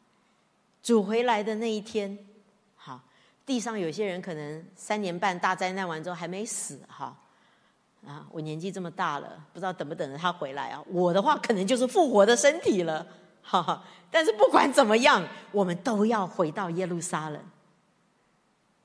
[0.84, 2.20] 主回来的那一天，
[2.76, 3.02] 好，
[3.46, 7.18] 地上有些人可能三年半大灾难完之后还没死，哈，
[8.06, 10.84] 啊，我年纪这么大了，不知道等不等着他回来啊？
[10.88, 13.06] 我的话可能就是复活的身体了，
[13.42, 13.84] 哈哈。
[14.12, 17.42] 但是不管怎么样，我们都要回到耶路撒冷，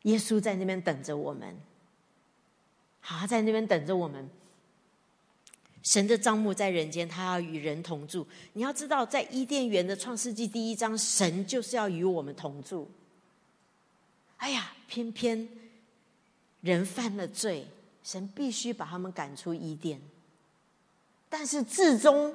[0.03, 1.57] 耶稣在那边等着我们，
[3.01, 4.31] 好，在那边等着我们。
[5.83, 8.27] 神的账目在人间，他要与人同住。
[8.53, 12.91] 你要知道，在伊甸园的创世纪第一章，神就是要与我们同住。
[14.37, 15.49] 哎呀，偏偏
[16.61, 17.67] 人犯了罪，
[18.09, 20.01] 神必须把他们赶出伊甸。
[21.29, 22.35] 但是至终，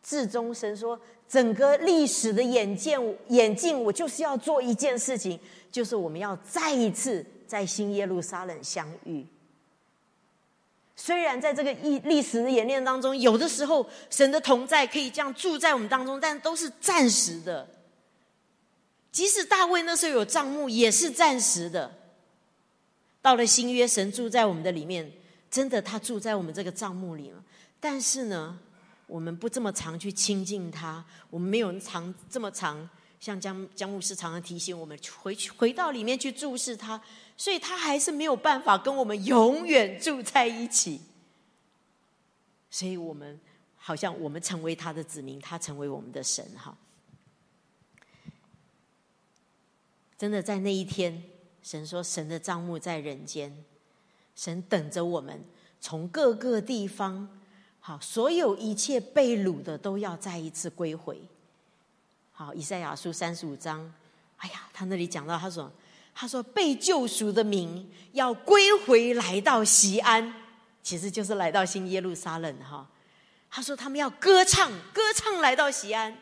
[0.00, 0.96] 至终，神说，
[1.28, 2.96] 整个历史的眼见
[3.30, 5.36] 眼镜，我就是要做一件事情，
[5.72, 9.26] 就是我们要再一次在新耶路撒冷相遇。
[10.94, 17.68] 虽然在这个历历史的演练当中，有的时候神的同在可以这样住在我们当中，但都是暂时的。
[19.10, 22.03] 即使大卫那时候有账目，也是暂时的。
[23.24, 25.10] 到了新约，神住在我们的里面，
[25.50, 27.42] 真的他住在我们这个账目里了。
[27.80, 28.58] 但是呢，
[29.06, 32.86] 我们不这么常去亲近他，我们没有常这么常，
[33.18, 37.00] 像江江牧师常常提醒我们，回去回到里面去注视他。
[37.34, 41.00] 所以他还是没有办法跟我们永远住在一起，
[42.68, 43.40] 所以我们
[43.78, 46.76] 好像我们成为他的子民，他成为我们的神哈。
[50.18, 51.24] 真的在那一天，
[51.64, 53.64] 神说神的账目在人间，
[54.36, 55.44] 神等着我们
[55.80, 57.28] 从各个地方，
[57.80, 61.20] 好，所有一切被掳的都要再一次归回。
[62.30, 63.92] 好，以赛亚书三十五章，
[64.36, 65.72] 哎呀，他那里讲到他说。
[66.16, 70.32] 他说：“被救赎的民要归回来到西安，
[70.80, 72.88] 其实就是来到新耶路撒冷哈。”
[73.50, 76.16] 他说：“他们要歌唱，歌唱来到西安。”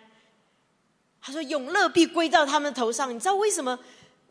[1.21, 3.79] 他说：“永乐必归到他们头上。”你知道为什么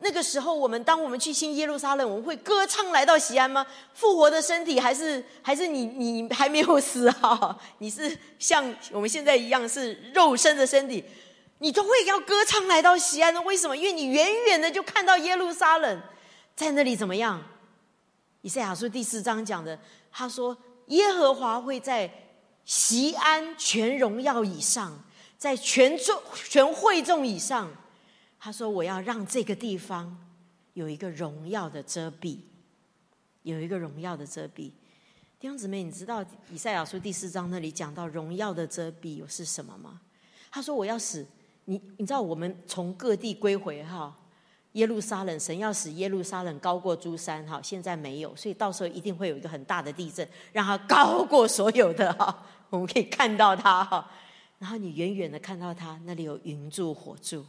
[0.04, 3.66] 那个时候，我们当我们去新耶路撒冷，我们会歌唱来到西安吗？
[3.94, 7.56] 复活的身体，还是还是你你还没有死哈？
[7.78, 11.04] 你是像我们现在一样是肉身的身体，
[11.60, 13.40] 你都会要歌唱来到西安的？
[13.42, 13.78] 为什么？
[13.78, 16.02] 因为你远远的就看到耶路撒冷
[16.56, 17.40] 在那里怎么样？
[18.42, 19.78] 以赛亚书第四章讲的，
[20.12, 22.12] 他说耶和华会在
[22.66, 25.00] 西安全荣耀以上，
[25.38, 27.70] 在全众全会众以上。
[28.44, 30.18] 他说：“我要让这个地方
[30.74, 32.40] 有一个荣耀的遮蔽，
[33.44, 34.72] 有一个荣耀的遮蔽。”
[35.40, 40.02] 弟兄姊妹，你知道以赛亚书第四章那里讲到荣耀的遮蔽有是什么吗？
[40.50, 41.24] 他说：“我要使
[41.66, 44.18] 你，你知道我们从各地归回哈，
[44.72, 54.12] 耶路撒冷，神要使耶路撒冷高过诸山哈，现在没有，所以到时候一定会有一个很大的地震，让它高过所有的哈，我们可以看到它哈，
[54.58, 57.46] 然后你远远的看到它，那里有云柱火柱。”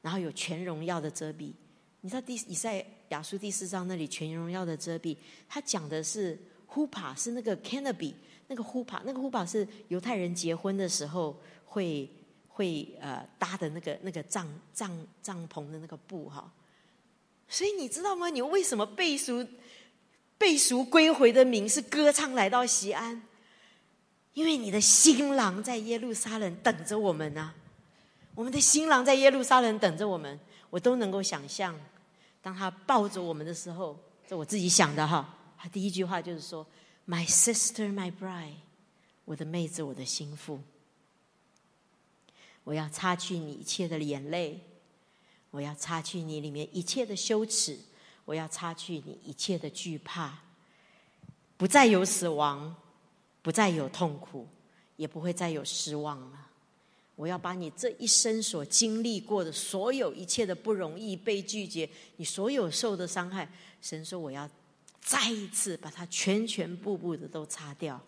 [0.00, 1.52] 然后有全荣耀的遮蔽，
[2.00, 5.16] 你知道第以赛亚书第四章那里全荣耀的遮蔽，
[5.48, 8.14] 他讲的是呼帕，是那个 canopy，
[8.46, 12.08] 那个呼帕，那个呼帕是犹太人结婚的时候会
[12.48, 16.52] 会呃搭的那个那个帐帐帐篷的那个布哈。
[17.48, 18.28] 所以你知道吗？
[18.30, 19.46] 你为什么背熟
[20.36, 23.22] 背熟归回的名是歌唱来到西安？
[24.34, 27.54] 因为你的新郎在耶路撒冷等着我们呢。
[28.38, 30.38] 我们的新郎在耶路撒冷等着我们，
[30.70, 31.74] 我都能够想象，
[32.40, 33.98] 当他抱着我们的时候，
[34.28, 35.36] 这我自己想的哈。
[35.56, 36.64] 他第一句话就是说
[37.04, 38.54] ：“My sister, my bride，
[39.24, 40.60] 我的妹子，我的心腹，
[42.62, 44.64] 我要擦去你一切的眼泪，
[45.50, 47.76] 我要擦去你里面一切的羞耻，
[48.24, 50.38] 我要擦去你一切的惧怕，
[51.56, 52.76] 不再有死亡，
[53.42, 54.46] 不再有痛苦，
[54.94, 56.44] 也不会再有失望了。”
[57.18, 63.50] 我要把你这一生所经历过的所有一切的不容易、被拒绝，你所有受的伤害，
[63.82, 64.48] 神说我要
[65.00, 68.00] 再一次把它全全部部的都擦掉。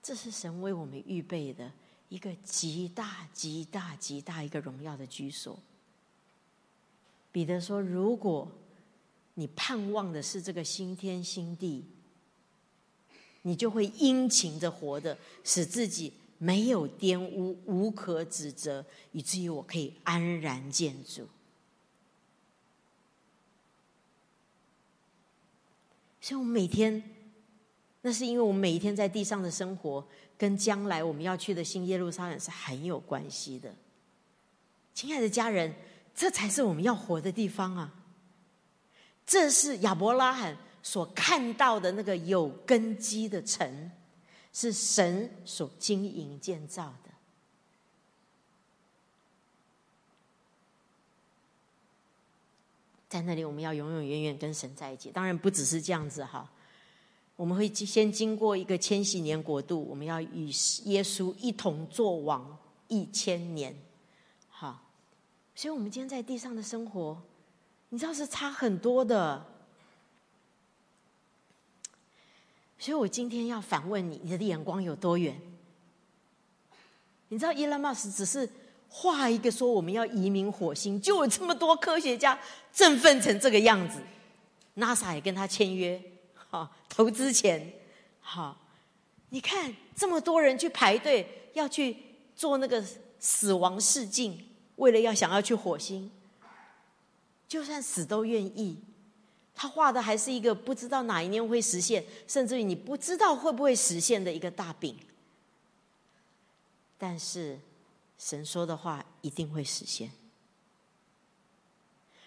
[0.00, 1.72] 这是神为我们预备的
[2.08, 5.58] 一个极大、极大、极大一个荣耀的居所。
[7.32, 8.48] 彼得说：“如果
[9.34, 11.84] 你盼望的是这个新天新地。”
[13.46, 21.28] 你就会殷勤的活的，使自己没有玷污、无可指责，以至于我可以安然见主。
[26.22, 27.02] 所以，我们每天，
[28.00, 30.02] 那是因为我们每一天在地上的生活，
[30.38, 33.74] 跟将来我们要去的新耶路撒冷是很有关系的。
[34.94, 35.74] 亲爱的家人，
[36.14, 37.94] 这才是我们要活的地方啊！
[39.26, 40.56] 这是亚伯拉罕。
[40.86, 43.90] 所看到的那个有根基的城，
[44.52, 47.10] 是神所经营建造的。
[53.08, 55.10] 在那里，我们要永永远远跟神在一起。
[55.10, 56.52] 当然，不只是这样子哈，
[57.34, 60.50] 我们会先经过一个千禧年国度，我们要与
[60.84, 63.74] 耶稣一同作王一千年。
[64.50, 64.82] 好，
[65.54, 67.22] 所以我们今天在地上的生活，
[67.88, 69.53] 你知道是差很多的。
[72.84, 75.40] 所以我今天要反问你：你的眼光有多远？
[77.28, 78.46] 你知道伊 l 马斯只是
[78.90, 82.38] 画一个说我们要移民火星，就有这么多科学家
[82.74, 84.02] 振奋成这个样子
[84.76, 85.98] ，NASA 也跟他签约，
[86.34, 87.72] 好投资钱，
[88.20, 88.54] 好，
[89.30, 91.96] 你看这么多人去排队要去
[92.36, 92.84] 做那个
[93.18, 96.10] 死亡试镜，为了要想要去火星，
[97.48, 98.78] 就算死都愿意。
[99.54, 104.96] 他画的还是一个不知道哪一年会实现，甚至于你不知道会不会实现的一个大饼。
[106.98, 107.58] 但是
[108.18, 110.10] 神说的话一定会实现。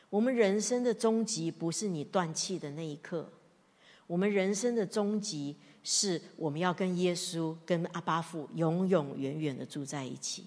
[0.10, 3.30] 我们人生的终极不是你断气的那一刻，
[4.08, 10.46] 我们人生的终极是我们要跟耶稣、跟阿巴父永永远远的住在一起。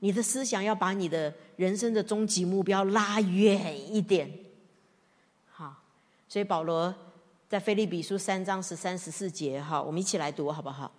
[0.00, 4.45] 你的思想要把你的人生的终极目标拉远一点。
[6.28, 6.92] 所以保罗
[7.48, 10.90] 在菲利比书三章十三十四节，哈，我们一起来读好不好？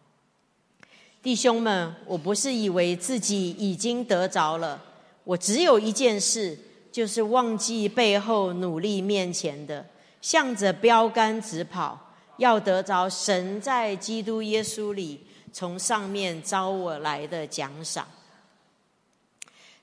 [1.21, 4.81] 弟兄们，我不是以为自己已经得着了，
[5.25, 6.57] 我只有一件事，
[6.89, 9.85] 就是忘记背后努力面前的，
[10.21, 18.07] 向着标杆直跑，要得着神在基督耶稣里从上面招我来的奖赏。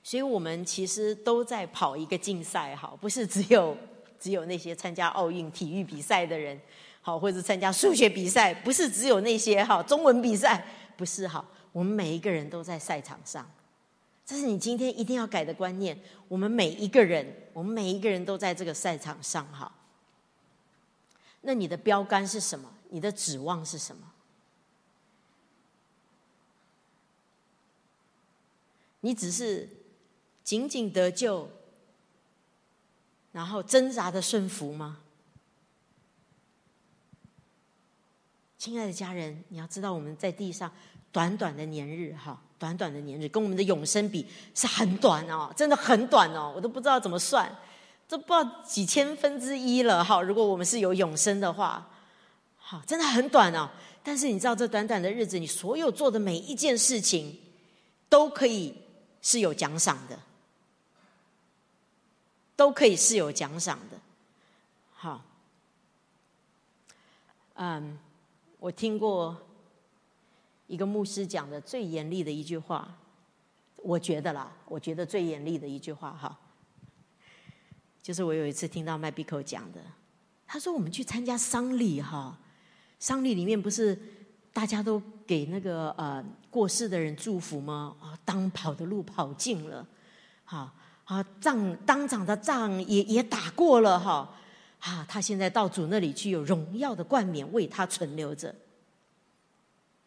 [0.03, 3.77] 所以我们其实都在跑一个竞赛，哈，不是只有。
[4.25, 6.59] 只有那些参加奥运体育比赛的人，
[6.99, 10.65] 好，或者参加数学比赛，不是只有那些哈中文比赛，
[10.97, 11.45] 不是哈。
[11.71, 13.47] 我们每一个人都在赛场上，
[14.25, 15.95] 这是你今天一定要改的观念。
[16.27, 19.71] 我们每一个人，我们每一个人都在这个赛场上，哈。
[21.41, 22.73] 那你的标杆是什么？
[22.89, 24.11] 你的指望是什么？
[29.01, 29.69] 你只是
[30.43, 31.47] 仅仅得救，
[33.35, 34.99] 然后挣扎的顺服吗？
[38.57, 40.71] 亲爱的家人，你要知道，我们在地上
[41.11, 47.53] 短短的年日，哈，短短的年日，跟我们的永生比是很短哦，真的很短哦，我都不知道怎么算，
[48.07, 50.21] 都不知道几千分之一了，哈。
[50.21, 51.91] 如果我们是有永生的话，
[52.55, 53.69] 好，真的很短哦。
[54.01, 57.37] 但是你知道，这短短的日子，你所有做的每一件事情，
[58.07, 58.73] 都可以
[59.21, 60.17] 是有奖赏的，
[62.55, 63.99] 都可以是有奖赏的。
[64.93, 65.21] 好，
[67.55, 67.97] 嗯。
[68.57, 69.37] 我听过
[70.65, 72.97] 一个牧师讲的最严厉的一句话，
[73.75, 76.35] 我觉得啦，我觉得最严厉的一句话哈，
[78.01, 79.79] 就是我有一次听到麦比口讲的，
[80.47, 82.35] 他说我们去参加丧礼哈，
[82.97, 83.95] 丧礼里面不是
[84.51, 87.95] 大家都给那个呃过世的人祝福吗？
[88.01, 89.85] 啊，当跑的路跑尽了，
[90.43, 90.73] 好
[91.05, 94.37] 啊，仗当场的仗也也打过了哈。
[94.79, 98.53] 啊，他现在到主那里去，有荣耀的冠冕为他存留着。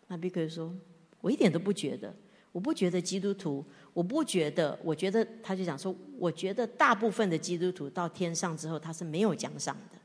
[0.07, 0.73] 那比克说
[1.21, 2.15] ：“我一点都不觉得，
[2.53, 9.99] 我不觉得基督徒，我不觉得，我觉得他就讲说，我觉得大部分的基督徒到天上之后，他是没有奖赏的。”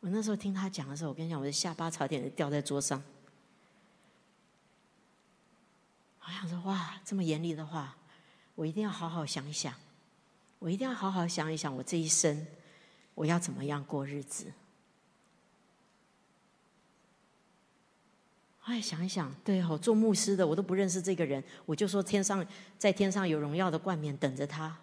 [0.00, 3.02] 我那时候听他讲的时候，我跟你讲，我的下巴差点掉在桌上。
[6.20, 7.96] 我想说，哇，这么严厉的话，
[8.60, 9.72] 我一定要好好想一想，
[10.58, 12.46] 我一定要好好想一想，我这一生。
[13.14, 14.52] 我要怎么样过日子？
[18.64, 22.46] 哎，想一想，对哦，做牧师的我都不认识这个人，我就说天上
[22.78, 24.76] 在天上有荣耀的冠冕等着他。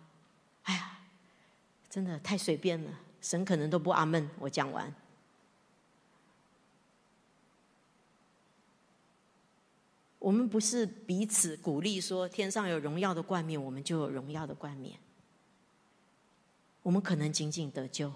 [0.64, 0.98] 哎呀，
[1.88, 4.28] 真的太随便了，神可能都不阿门。
[4.40, 4.92] 我讲完，
[10.28, 15.00] 我们不是彼此鼓励说天上有荣耀的冠冕，我们就有荣耀的冠冕。
[16.84, 18.12] 我们可能仅仅得救。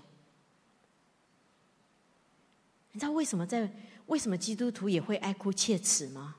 [2.92, 3.72] 你知道为什么在
[4.08, 6.36] 为什么基督徒也会哀哭切齿吗？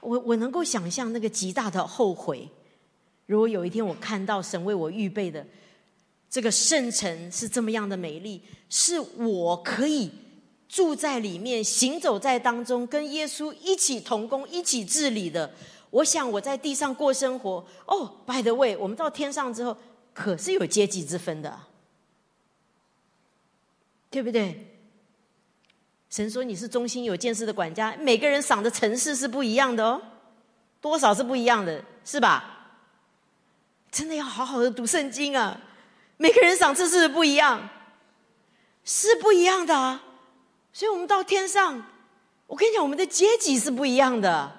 [0.00, 2.50] 我我能够想象那个极大的后悔。
[3.24, 5.46] 如果有一天我看到神为我预备的
[6.28, 10.10] 这个圣城是这么样的美丽，是我可以
[10.68, 15.50] 住在里面、行走在当中，跟耶稣一起同工、一起治理的。
[15.90, 17.64] 我想我在地上过生活。
[17.86, 19.76] 哦，by the way，我们到天上之后。
[20.14, 21.56] 可是有阶级之分的，
[24.10, 24.76] 对不对？
[26.10, 30.02] 神说你是忠心有见识的管家，每个人赏的城市是不一样的哦，
[30.80, 32.74] 多少是不一样的，是吧？
[33.92, 35.60] 真的要好好的读圣经啊！
[36.16, 37.68] 每个人赏赐是不一样，
[38.82, 40.02] 是不一样的啊。
[40.72, 41.84] 所以我们到天上，
[42.46, 44.52] 我跟你讲，我们的阶级是不一样的，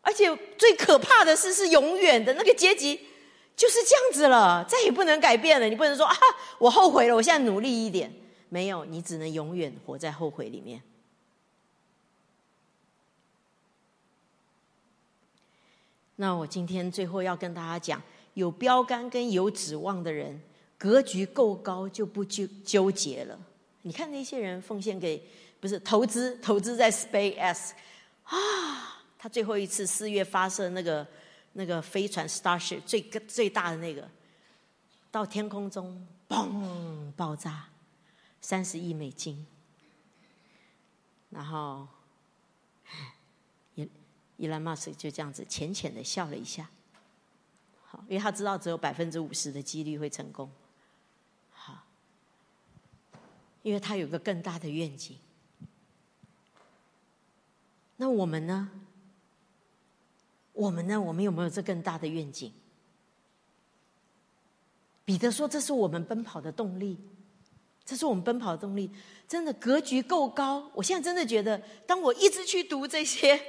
[0.00, 3.00] 而且最可怕的是，是永远的那个阶级。
[3.56, 5.68] 就是这样子了，再也不能改变了。
[5.68, 6.16] 你不能说啊，
[6.58, 8.12] 我后悔了，我现在努力一点。
[8.48, 10.82] 没有，你只能永远活在后悔里面。
[16.16, 18.02] 那我今天最后要跟大家讲，
[18.34, 20.42] 有标杆跟有指望的人，
[20.76, 23.38] 格局够高就不纠纠结了。
[23.84, 25.26] 你看那些人奉献给，
[25.60, 27.70] 不是投资投资在 SpaceX
[28.24, 31.06] 啊，他最后一次四月发射那个。
[31.56, 34.10] 那个飞船 Starship 最最大的那个，
[35.12, 37.68] 到天空中嘣爆炸，
[38.40, 39.46] 三十亿美金。
[41.30, 41.86] 然后，
[43.76, 43.88] 伊
[44.36, 46.68] 伊兰马斯就这样子浅浅的笑了一下，
[47.86, 50.50] 好，因为他知道只有百分之五十的几率会成功，
[51.52, 51.84] 好，
[53.64, 55.18] 因为他有个更大的愿景。
[57.96, 58.70] 那我们呢？
[60.52, 61.00] 我们呢？
[61.00, 62.52] 我们有没有这更大的愿景？
[65.04, 66.98] 彼得说：“这是我们奔跑的动力，
[67.84, 68.90] 这是我们奔跑的动力。
[69.26, 70.70] 真的格局够高。
[70.74, 73.40] 我现在真的觉得，当我一直去读这些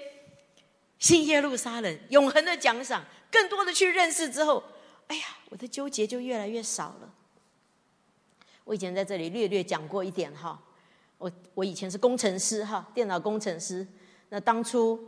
[0.99, 4.63] 新耶路撒冷永恒的奖赏，更多的去认识之后，
[5.07, 7.14] 哎呀，我的纠结就越来越少了。
[8.65, 10.61] 我以前在这里略略讲过一点哈，
[11.17, 13.87] 我我以前是工程师哈，电脑工程师。
[14.27, 14.99] 那当初，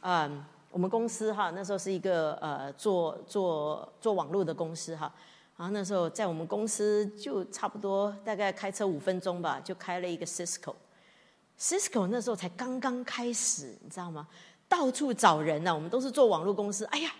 [0.00, 0.44] 嗯。
[0.68, 5.10] 我们公司哈，那时候是一个呃做做做网络的公司哈，
[5.56, 14.28] 然后那时候在我们公司就差不多大概开车五分钟吧，就开了一个 Cisco，Cisco 那时候才刚刚开始，你知道吗？
[14.68, 16.84] 到处找人呢，我们都是做网络公司。
[16.86, 17.10] 哎呀，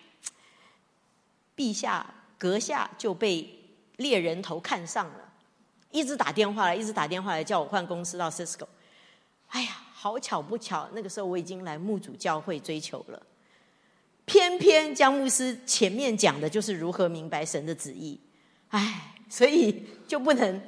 [1.56, 2.06] 陛下
[2.36, 3.48] 阁下就被
[3.96, 5.25] 猎人头看上了，
[5.96, 8.66] 一直打电话来，一直打电话来叫我换公司到 Cisco。
[9.48, 13.22] 哎呀，好巧不巧，那个时候我已经来牧主教会追求了，
[14.26, 18.20] 偏偏江牧师前面讲的就是如何明白神的旨意，
[18.68, 20.60] 哎，所以就不能。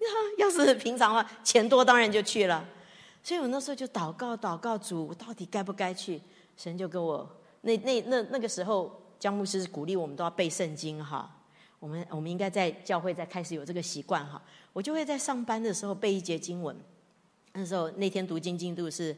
[0.38, 2.64] 要是平常的话，钱多当然就去了。
[3.22, 6.18] 所以我那时候就祷告，祷告主，到底该不该去？
[6.56, 7.28] 神就跟我
[7.60, 11.30] 那那那那个时候，江牧师鼓励我们都要背圣经哈。
[11.80, 14.40] 我们我们应该在教会再开始有这个习惯哈。
[14.72, 16.76] 我就会在上班的时候背一节经文。
[17.52, 19.16] 那时候那天读经进度是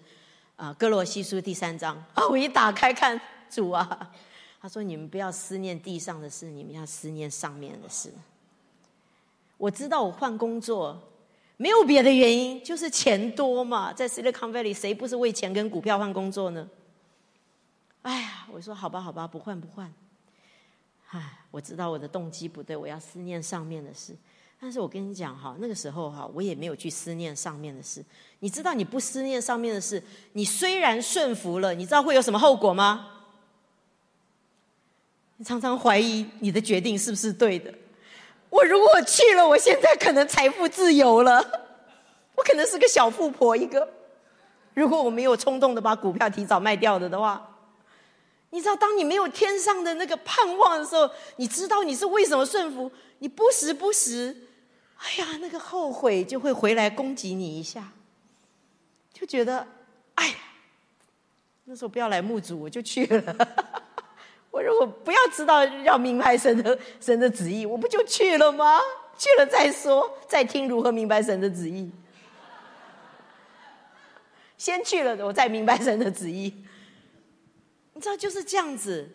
[0.56, 4.10] 啊哥罗西书第三章 啊，我一打开看主啊，
[4.58, 8.10] 他说你们不要思念地上的事，你们要思念上面的事。
[9.58, 10.98] 我知道我换工作
[11.58, 13.92] 没有别的原因，就是钱多嘛。
[13.92, 16.68] 在 Silicon Valley，谁不是为钱跟股票换工作呢？
[18.02, 19.92] 哎呀，我说好吧，好吧，不换不换。
[21.14, 24.16] 唉，我知道我的动机不对，我要思念上面的事。
[24.58, 28.02] 但是我跟你讲哈，那个时候哈，我也没有去思念上面的事。
[28.38, 30.02] 你知道，你不思念上面的事，
[30.32, 33.08] 你虽然顺服了，你知道会有什么后果吗？
[35.36, 37.74] 你常常怀疑你的决定是不是对的。
[38.48, 41.38] 我如果去了，我现在可能财富自由了，
[42.36, 43.86] 我可能是个小富婆一个。
[44.72, 47.51] 如果我没有冲动的把股票提早卖掉的的话，
[48.52, 52.92] 你知道，当你没有天上的那个盼望的时候，你知道你是为什么顺服？
[53.18, 54.36] 你不时不时，
[54.98, 57.92] 哎呀，那个后悔就会回来攻击你一下，
[59.10, 59.66] 就觉得，
[60.16, 60.34] 哎，
[61.64, 63.34] 那时候不要来墓主，我就去了。
[64.50, 68.78] 我如果不要知道要明白神的神的旨意，我不就去了吗？
[69.16, 71.90] 去了再说，再听如何明白神的旨意。
[74.58, 76.54] 先去了，我再明白神的旨意。
[77.94, 79.10] 你知道就是这样子，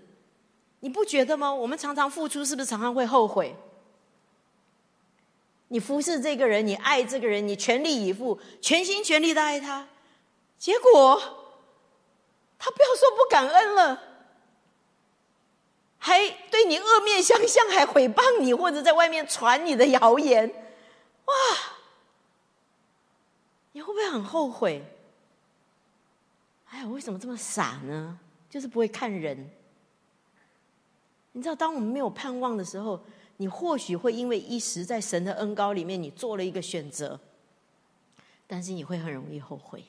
[0.82, 1.54] 你不觉得吗？
[1.54, 3.56] 我们常常付出，是不是常常会后悔？
[5.70, 9.88] 你服侍这个人，你爱这个人，你全力以赴、全心全力的爱他，
[10.58, 11.20] 结果
[12.58, 14.04] 他不要说不感恩了。
[16.00, 20.48] 还对你恶面相向，还诽谤你，或者在外面传你的谣言，
[21.26, 21.34] 哇！
[23.74, 24.86] 你会不会很后悔？
[26.70, 28.20] 哎呀，为什么这么傻呢？
[28.50, 29.50] 就是不会看人。
[31.34, 33.00] 你知道，当我们没有盼望的时候，
[33.38, 37.20] 你或许会因为一时在神的恩高里面，你做了一个选择，
[38.48, 39.84] 但是你会很容易后悔。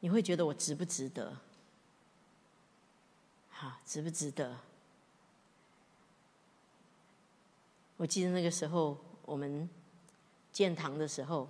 [0.00, 1.38] 你会觉得我值不值得？
[3.50, 4.58] 好值不值得？
[7.96, 9.66] 我记得那个时候，我们
[10.52, 11.48] 建堂的时候，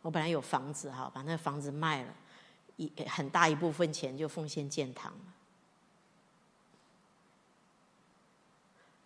[0.00, 2.14] 我本来有房子哈，把那个房子卖了，
[2.78, 5.18] 一很大一部分钱就奉献建堂了。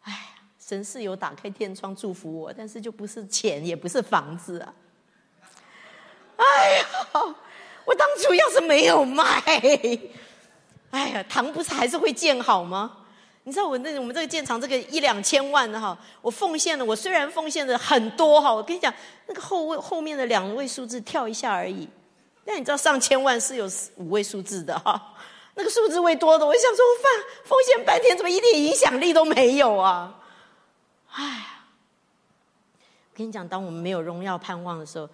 [0.02, 0.18] 哎呀，
[0.60, 4.74] 神是有打开天窗祝福我，但是就不是钱，也不是房子啊！
[6.36, 6.86] 哎呀，
[7.84, 9.24] 我当初要是没有卖。
[10.90, 12.98] 哎呀，堂不是还是会建好吗？
[13.44, 18.92] 你知道我那我们这个建厂这个一两千万的哈，我奉献了，我虽然奉献的很多哈，我跟你讲，
[19.26, 21.88] 那个后位后面的两位数字跳一下而已，
[22.45, 25.14] 那你知道上千万是有五位数字的哈，
[25.55, 30.18] 那个数字会多的，我想说奉奉献半天怎么一点影响力都没有啊？
[31.12, 31.47] 哎，
[33.12, 35.09] 我跟你讲，当我们没有荣耀盼望的时候，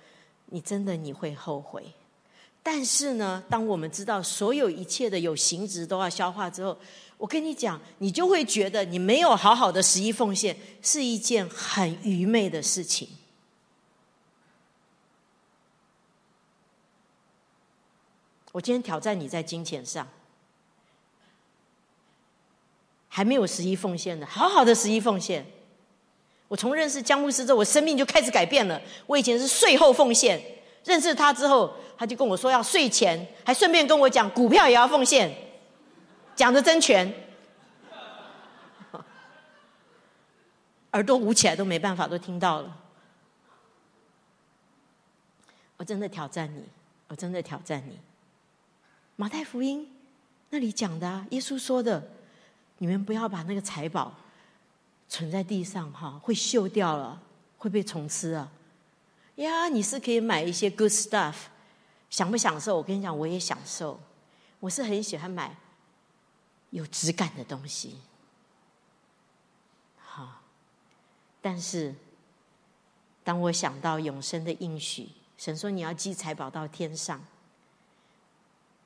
[0.46, 1.84] 你真的你会后悔。
[2.62, 6.76] 但是呢，当我们知道所有一切的有形质都要消化之后，
[7.16, 13.08] 我跟你讲，你就会觉得你没有好好的十一奉献是一件很愚昧的事情。
[18.52, 20.06] 我今天挑战你在金钱上
[23.08, 25.44] 还没有十一奉献的，好好的十一奉献。
[26.48, 28.80] 我从认识江牧师之后，我生命就开始改变了。
[29.06, 30.40] 我以前是税后奉献，
[30.84, 31.74] 认识他之后。
[32.00, 35.34] 他就跟我说要税前，还顺便跟我讲股票也要奉献，
[36.36, 37.12] 讲的真全，
[40.92, 42.76] 耳朵捂起来都没办法，都听到了。
[45.76, 46.62] 我真的挑战你，
[47.08, 47.98] 我真的挑战你。
[49.20, 49.90] 马太福音
[50.50, 52.08] 那里讲的，耶稣说的，
[52.78, 54.14] 你们不要把那个财宝
[55.08, 57.20] 存在地上，哈，会锈掉了，
[57.56, 58.48] 会被虫吃啊。
[59.34, 61.34] 呀，你是可以买一些 good stuff。
[62.08, 62.76] 享不享受？
[62.76, 63.98] 我跟你讲，我也享受。
[64.60, 65.56] 我是很喜欢买
[66.70, 67.96] 有质感的东西，
[69.96, 70.42] 好。
[71.42, 71.92] 但是，
[73.24, 77.20] 当我想到永生的应许，神说你要积财宝到天上。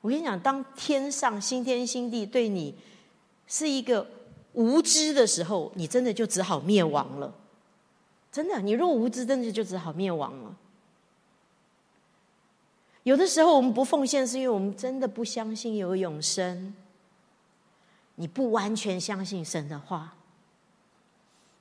[0.03, 2.75] 我跟你讲，当天上新天新地对你
[3.47, 4.05] 是一个
[4.51, 7.33] 无知的时候，你真的就只好灭亡了。
[8.29, 10.57] 真的，你若无知，真的就只好灭亡了。
[13.03, 16.75] 有的时候我们不奉献，是因为我们真的不相信有永生。
[18.15, 20.17] 你不完全相信神的话，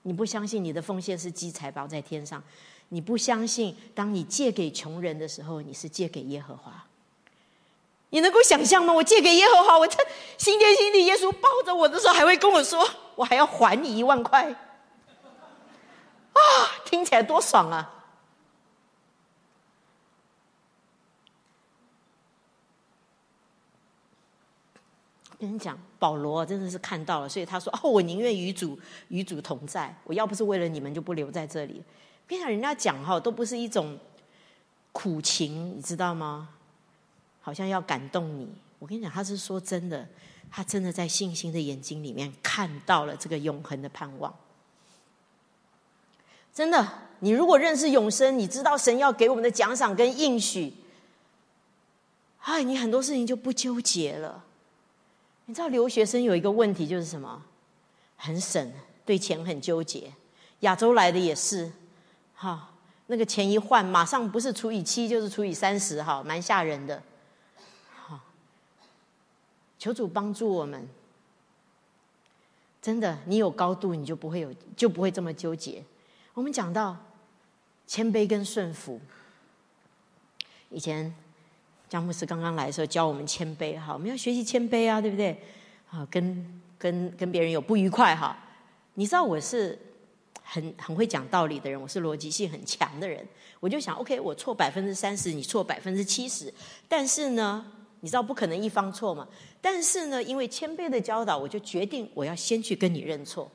[0.03, 2.43] 你不相信你的奉献是积财宝在天上，
[2.89, 6.85] 你不相信当你借给穷人的时候，你是借给耶和华。
[8.13, 8.93] 你能够想象吗？
[8.93, 9.97] 我借给耶和华，我在
[10.37, 12.87] 新天新地，耶稣抱着我的时候，还会跟我说
[13.17, 14.45] ：“我还要还你一万块。”
[16.35, 16.39] 啊，
[16.85, 18.05] 听起来多爽啊！
[25.39, 29.97] 跟你讲，保罗真的是看到了，所以他说：“哦，我宁愿与主与主同在。
[30.05, 31.83] 我要不是为了你们，就不留在这里。”
[32.29, 33.99] 跟你讲，人家讲哈，都不是一种
[34.93, 36.51] 苦情，你知道吗？
[37.43, 38.49] 好像要感动你。
[38.79, 40.09] 我跟你讲，他是说真的，
[40.51, 44.35] 他真的在信心的眼睛里面看到了这个永恒的盼望。
[46.55, 46.87] 真的，
[47.21, 50.73] 你如果认识永生，你知道神要给我们的奖赏跟应许，
[52.41, 54.45] 哎，你很多事情就不纠结了。
[55.47, 57.43] 你知道留学生有一个问题就是什么？
[58.17, 58.73] 很省，
[59.05, 60.13] 对钱很纠结。
[60.61, 61.73] 亚洲来的也是，
[62.35, 62.71] 哈，
[63.07, 67.03] 那个钱一换，马上不是除以七就是除以三十，哈，蛮吓人的。
[69.83, 70.89] 求主帮助我们。
[72.81, 75.83] 真的，你有高度，你就不会有，就不会这么纠结。
[76.35, 76.97] 我们讲到
[77.85, 79.01] 谦卑跟顺服，
[80.71, 81.13] 以前
[81.89, 85.37] 江牧师刚刚来的时候教我们谦卑，哈，我们要学习谦卑啊，对不对？
[85.91, 88.39] 啊，跟跟跟别人有不愉快，哈，
[88.95, 89.77] 你知道我是
[90.45, 93.27] 很很会讲道理的人，我是逻辑性很强的人，
[93.59, 96.55] 我就想，OK，我错百分之三十，你错百分之七十，
[96.89, 97.67] 但是呢，
[98.05, 99.27] 你知道不可能一方错嘛？
[99.61, 103.49] 但是呢，因为谦卑的教导，我就决定我要先去跟你认错。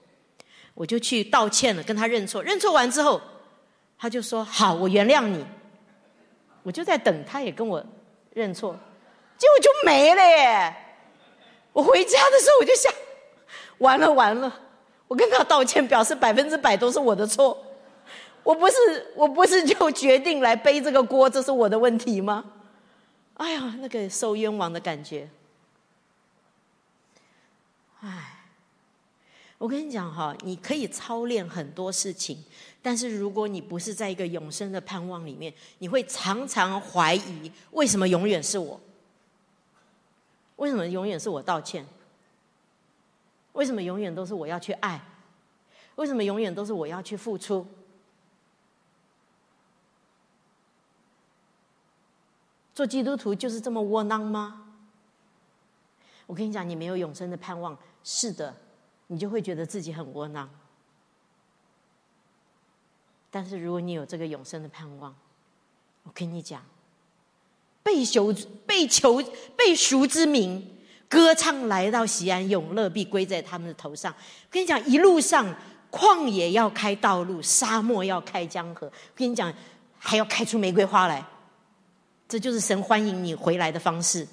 [0.73, 2.41] 我就去道歉了，跟他认错。
[2.41, 3.19] 认错完之后，
[3.99, 5.45] 他就说：“好，我原谅你。”
[6.63, 7.83] 我就在等，他也跟我
[8.33, 8.77] 认错，
[9.37, 10.75] 结果就没了耶！
[11.73, 12.93] 我回家的时候，我就想：
[13.79, 14.61] 完了完了！
[15.09, 17.61] 我跟他道歉，表示百分之百都是我的错。
[18.43, 18.75] 我不是，
[19.15, 22.45] 我不是就决定来背这个锅，这是我的问题吗？
[23.37, 25.29] 哎呀，那个受冤枉的感觉，
[28.01, 28.33] 哎。
[29.59, 32.37] 我跟你讲哈，你可以操练很多事情，
[32.79, 38.79] 但是如果你不是在一个永生的盼望里面，你会常常怀疑：为什么永远是我？
[40.57, 41.83] 为什么永远是我道歉？
[43.53, 45.01] 为什么永远都是我要去爱？
[45.95, 47.65] 为什么永远都是我要去付出？
[52.77, 54.67] 做基督徒就是这么窝囊吗？
[56.27, 58.55] 我跟你讲，你没有永生的盼望，是的。
[59.07, 60.47] 你就会觉得自己很窝囊，
[63.31, 65.15] 但是如果你有这个永生的盼望，
[66.03, 66.61] 我跟你讲，
[67.81, 68.31] 被求
[68.67, 69.23] 被求
[69.55, 70.77] 被赎之名，
[71.09, 74.13] 歌唱来到西安，永乐必归在他们的头上。
[74.13, 75.51] 我跟你讲，一路上
[75.89, 78.85] 旷野要开道路，沙漠要开江河。
[78.85, 79.51] 我跟你讲，
[79.97, 81.25] 还要开出玫瑰花来，
[82.27, 84.27] 这就是神欢迎你回来的方式，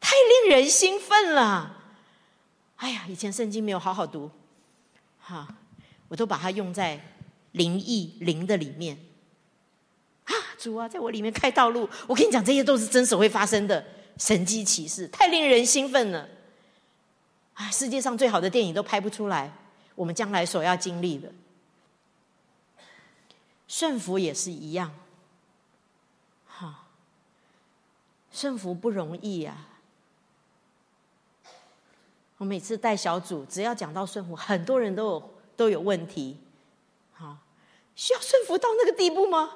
[0.00, 0.14] 太
[0.44, 1.76] 令人兴奋了。
[2.76, 4.30] 哎呀，以前圣经没有好好读，
[5.20, 5.48] 哈，
[6.08, 6.98] 我都把它用在
[7.52, 8.98] 灵异灵的里面。
[10.24, 11.88] 啊，主啊，在我里面开道路。
[12.06, 13.84] 我跟你讲，这些都是真实会发生的
[14.16, 16.28] 神迹奇事，太令人兴奋了。
[17.54, 19.52] 啊，世界上最好的电影都拍不出来，
[19.94, 21.32] 我们将来所要经历的。
[23.68, 24.92] 顺服也是一样，
[26.46, 26.86] 哈，
[28.32, 29.56] 顺服不容易呀。
[32.38, 36.38] 我每次带小组，只要讲到顺服，很多人都有都有问题。
[37.12, 37.36] 好，
[37.94, 39.50] 需要顺服到那个地步吗？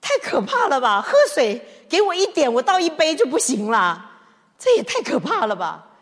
[0.00, 1.02] 太可怕了吧！
[1.02, 4.10] 喝水给我一点，我倒一杯就不行了，
[4.56, 5.96] 这也太可怕了吧！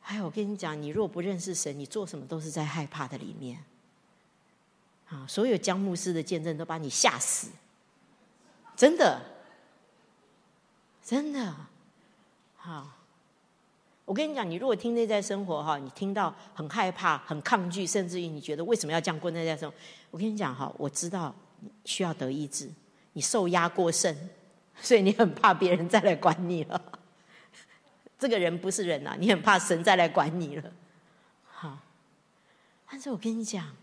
[0.00, 3.62] 还有，我跟你讲，你若不认识神，你做什么都是在害怕的里面。
[5.08, 7.50] 啊，所有江牧师的见证都把你吓死，
[8.74, 9.20] 真的，
[11.02, 11.54] 真的，
[12.56, 12.96] 好。
[14.06, 19.76] 我跟你讲，你如果听内在生活哈，你听到很害怕、很抗拒，甚至于你觉得为什么要这样过内在生活？
[20.10, 22.68] 我跟你讲哈，我知道你需要得医治，
[23.12, 24.28] 你受压过甚，
[24.82, 26.98] 所以你很怕别人再来管你了。
[28.18, 30.72] 这个人不是人呐，你很怕神再来管你了。
[31.44, 31.78] 好，
[32.90, 33.76] 但是我跟你讲，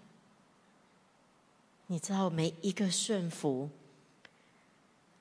[1.86, 3.70] 你知道每一个顺服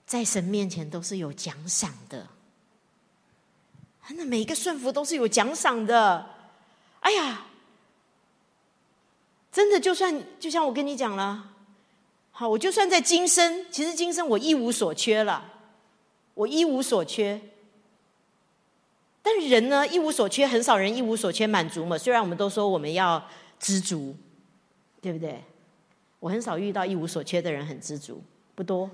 [0.07, 2.29] 在神面前都是有奖赏的。
[4.11, 6.25] 那每一个顺服都是有奖赏的。
[7.01, 7.47] 哎呀，
[9.51, 11.53] 真的，就算就像我跟你讲了，
[12.31, 15.53] 好，我就算在今生，其实今生我一无所缺了，
[16.35, 17.41] 我一无所缺。
[19.23, 21.99] 但人呢，一无所缺，很少人一无所缺满足嘛。
[21.99, 23.21] 虽然我们都说我们要
[23.59, 24.15] 知足，
[25.01, 25.43] 对不对？
[26.21, 28.23] 我很少遇到一无所缺的人很知足，
[28.55, 28.89] 不多。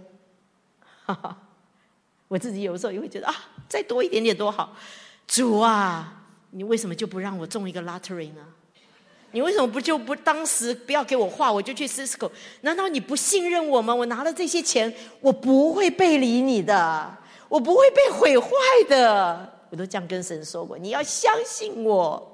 [2.29, 3.35] 我自己有时候也会觉得啊，
[3.69, 4.75] 再多一点点多好。
[5.27, 8.45] 主啊，你为什么就不让我中一个 lottery 呢？
[9.33, 12.31] 你为什么不就不当时不要给我画，我就去 Cisco？
[12.61, 13.95] 难道你不信任我吗？
[13.95, 17.17] 我拿了这些钱，我不会背离你的，
[17.49, 18.49] 我不会被毁坏
[18.89, 19.59] 的。
[19.71, 22.32] 我都这样跟神说过，你要相信我。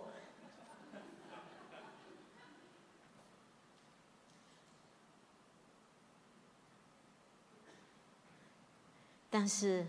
[9.41, 9.87] 但是，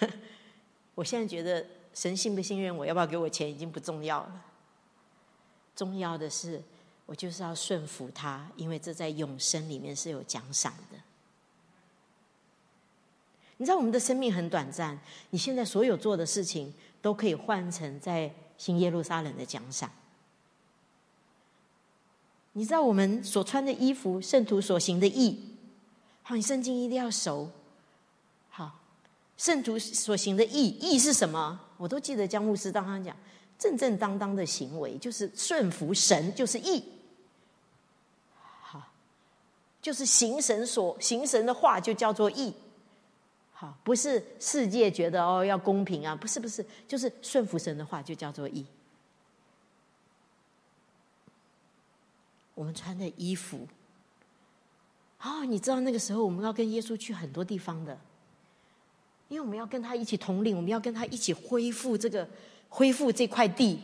[0.96, 4.42] 我现在觉得神信不信任我，要不要给我钱已经不重要了。
[5.76, 6.62] 重要的是，
[7.04, 10.98] 我就是要顺服他，因为这在永生里面是有奖赏的。
[13.58, 14.98] 你知道我们的生命很短暂，
[15.28, 19.90] 你现在所有做的事情都可以换成在新耶路撒冷的奖赏。
[22.54, 25.54] 你知道我们所穿的衣服，圣徒所行的义，
[26.22, 27.50] 好，你圣经一定要熟。
[29.36, 31.60] 圣徒所行的义，义是什么？
[31.76, 33.16] 我都记得江牧师当他讲，
[33.58, 36.84] 正正当当的行为就是顺服神，就是义。
[38.62, 38.92] 好，
[39.82, 42.54] 就是行神所行神的话，就叫做义。
[43.52, 48.64] 好，不是世界觉得哦要公平啊，不是不是，就是顺服神的话就叫做义。
[52.54, 53.66] 我们穿的衣服，
[55.20, 57.98] 哦，你知道那个时候我们要跟耶稣去很多地方的。
[59.34, 62.28] 因为我们要跟他一起统领，我们要跟他一起恢复这个
[62.68, 63.80] 恢复这块地，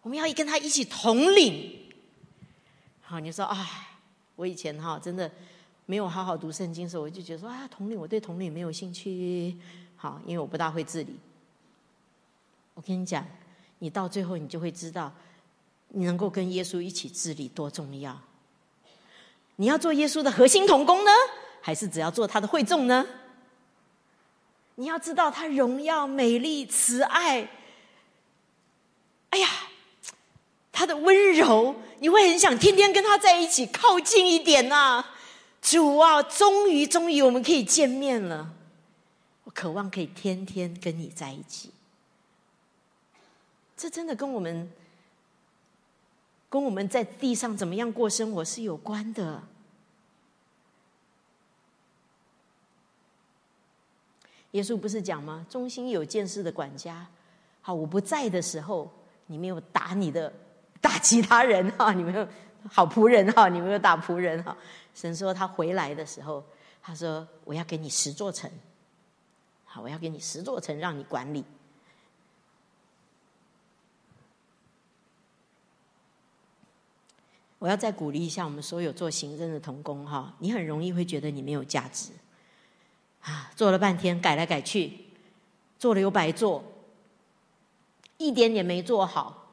[0.00, 1.78] 我们要跟他一起统领。
[3.02, 3.68] 好，你说啊，
[4.34, 5.30] 我以前哈真的
[5.84, 9.54] 没有好好读圣经的时候，我就觉得说啊，统领我对统领没有兴趣。
[9.96, 11.14] 好，因为我不大会治理。
[12.72, 13.22] 我跟你讲，
[13.80, 15.12] 你到最后你就会知道，
[15.88, 18.18] 你能够跟耶稣一起治理多重要。
[19.56, 21.10] 你要做耶稣的核心同工呢，
[21.60, 23.04] 还是只要做他的会众呢？
[24.76, 27.48] 你要知道，他荣耀、美丽、慈爱。
[29.30, 29.48] 哎呀，
[30.70, 35.04] 他的温柔，你会很想天天跟他在一起，靠近一点呐！
[35.60, 38.52] 主啊，终于，终于，我们可以见面了。
[39.44, 41.70] 我渴望可以天天跟你在一起。
[43.76, 44.70] 这真的跟我们，
[46.48, 49.42] 跟我们在地上怎么样过生活是有关的。
[54.56, 55.44] 耶稣不是讲吗？
[55.50, 57.06] 忠心有见识的管家，
[57.60, 58.90] 好，我不在的时候，
[59.26, 60.32] 你没有打你的，
[60.80, 62.26] 打其他人哈， 你没有
[62.70, 64.56] 好仆人哈，你没有打仆人哈。
[64.94, 66.42] 神说他回来的时候，
[66.80, 68.50] 他说我要给你十座城，
[69.66, 71.44] 好，我要给你十座城让你管理。
[77.58, 82.10] 我要再鼓励一下我们所有做行政的童工哈，你很容易会觉得你没有价值。
[83.26, 84.92] 啊，做了半天，改来改去，
[85.80, 86.62] 做了又白做，
[88.18, 89.48] 一点点没做好，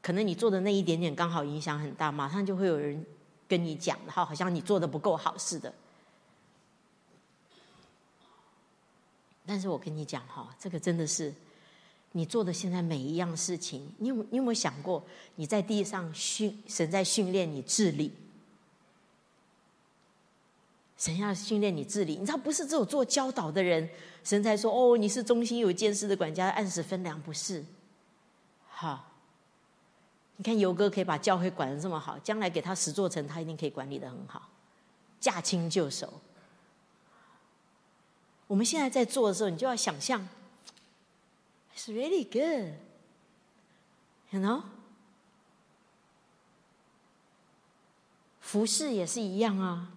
[0.00, 3.04] 可能你做的那一点点刚好影响很大，马上就会有人
[3.46, 5.72] 跟你讲，哈，好像你做的不够好似的。
[9.44, 11.30] 但是我跟你讲哈，这个真的是
[12.12, 18.10] 你做的现在每一样事情，你有你有没有想过，你在地上训神在训练你治理？
[20.96, 23.88] 神要训练你治理，你知道不是只有做教导的人，
[24.22, 27.64] 神才说哦，你是忠心有见识的管家，按时分粮，不是？
[28.68, 29.12] 好，
[30.36, 34.48] 你看游哥可以把教会管的这么好，将来给他十座城，他一定可以管理的很好，
[35.18, 36.20] 驾轻就熟。
[38.46, 40.28] 我们现在在做的时候，你就要想象
[41.76, 44.62] ，It's really good，you know？
[48.40, 49.90] 服饰也是一样啊。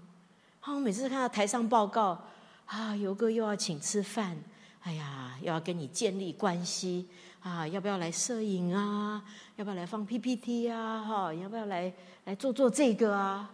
[0.76, 2.22] 我每次看到台上报告，
[2.66, 4.38] 啊，游哥又要请吃饭，
[4.82, 7.08] 哎呀，又要跟你建立关系，
[7.42, 9.24] 啊，要不要来摄影啊？
[9.56, 11.02] 要不要来放 PPT 啊？
[11.04, 11.92] 哈，要不要来
[12.26, 13.50] 来做做这个啊？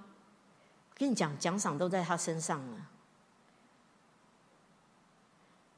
[0.92, 2.78] 我跟你讲，奖赏都在他身上了。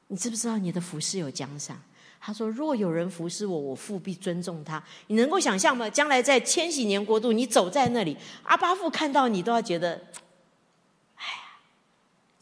[0.08, 1.80] 你知不知道你的服饰有奖赏？
[2.20, 5.88] 他说：“若有人服侍我，我父必尊重他。”你能够想象吗？
[5.88, 10.00] 将来在千禧年国度，你走在那里，阿巴父看到你都要觉得。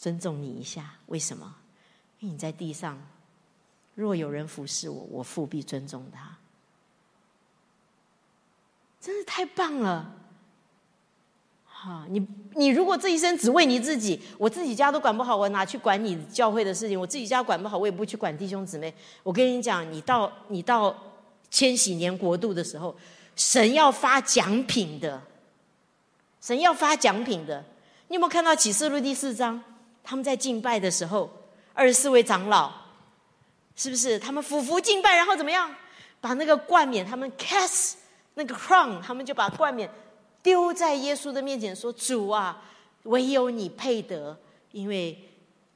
[0.04, 0.96] 尊重你一下。
[1.06, 1.54] 为什么？
[2.20, 3.00] 因为你在地上，
[3.94, 6.36] 若有人服侍我，我父必尊重他。
[9.00, 10.14] 真是太棒了！
[11.64, 12.22] 哈，你
[12.54, 17.00] 你如果这一生只为你自己，我自己家都管不好，我哪去管你教会的事情？
[17.00, 18.94] 我自己家管不好，我也不去管弟兄姊妹。
[19.22, 20.94] 我跟你讲，你到你到
[21.48, 22.94] 千禧年国度的时候，
[23.36, 25.22] 神要发奖品的，
[26.42, 27.64] 神要发奖品的。
[28.08, 29.64] 你有没有看到启示录第四章？
[30.04, 31.28] 他们在敬拜的时候，
[31.72, 32.70] 二十四位长老，
[33.74, 35.74] 是不是他们俯伏敬拜，然后怎么样？
[36.20, 37.94] 把那个冠冕，他们 cast
[38.34, 39.90] 那个 crown，他们就把冠冕。
[40.42, 42.62] 丢在耶稣的面前说：“主啊，
[43.04, 44.38] 唯有你配得，
[44.72, 45.18] 因为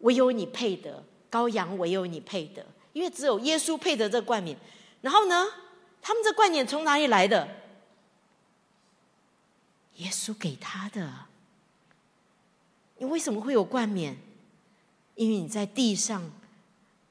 [0.01, 4.57] 唯有你配得羔羊，唯有你配得，因为只有耶稣配得这冠冕。
[5.01, 5.47] 然后呢，
[6.03, 7.49] 他们这冠冕从哪里来的？
[9.97, 11.28] 耶稣给他的。
[12.99, 14.17] 你为什么会有冠冕？
[15.15, 16.31] 因为你在地上，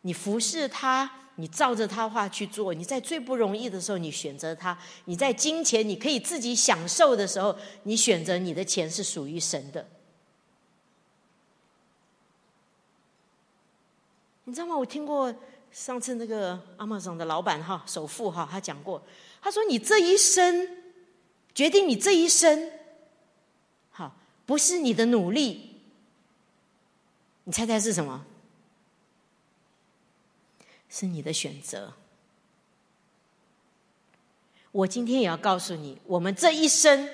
[0.02, 4.76] 你服侍他。”你照着他话去做，你在最不容易的时候，你选择他；
[5.06, 9.88] 你在金钱你可以自己享受的时候，你选择你的钱是属于神的。
[14.46, 14.76] 你知道吗？
[14.76, 15.32] 我听过
[15.72, 19.00] 上次那个阿玛总的老板哈，首富哈，他讲过，
[19.40, 20.68] 他说：“你这一生
[21.54, 22.72] 决定你这一生，
[23.92, 24.16] 好，
[24.48, 25.67] 不是你的努力，
[27.48, 28.26] 你猜猜是什么？”
[30.90, 31.94] 是你的选择。
[34.74, 37.10] 我今天也要告诉你，我们这一生，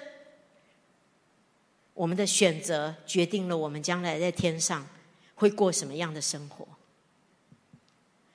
[1.93, 4.87] 我们的选择决定了我们将来在天上
[5.35, 6.67] 会过什么样的生活。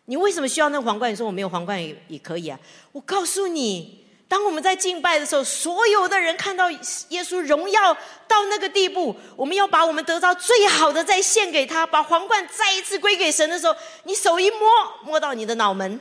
[0.05, 1.11] 你为什么需要那个皇冠？
[1.11, 2.61] 你说我没有皇冠也也可以啊。
[2.93, 4.07] 我告诉你。
[4.29, 7.95] 当我们在敬拜的时候，所有的人看到耶稣荣耀
[8.29, 13.75] 到那个地步，我们要把我们得到最好的再献给他，把皇冠再一次归给神的时候，
[14.05, 14.69] 你手一摸，
[15.03, 15.99] 摸到你的脑门，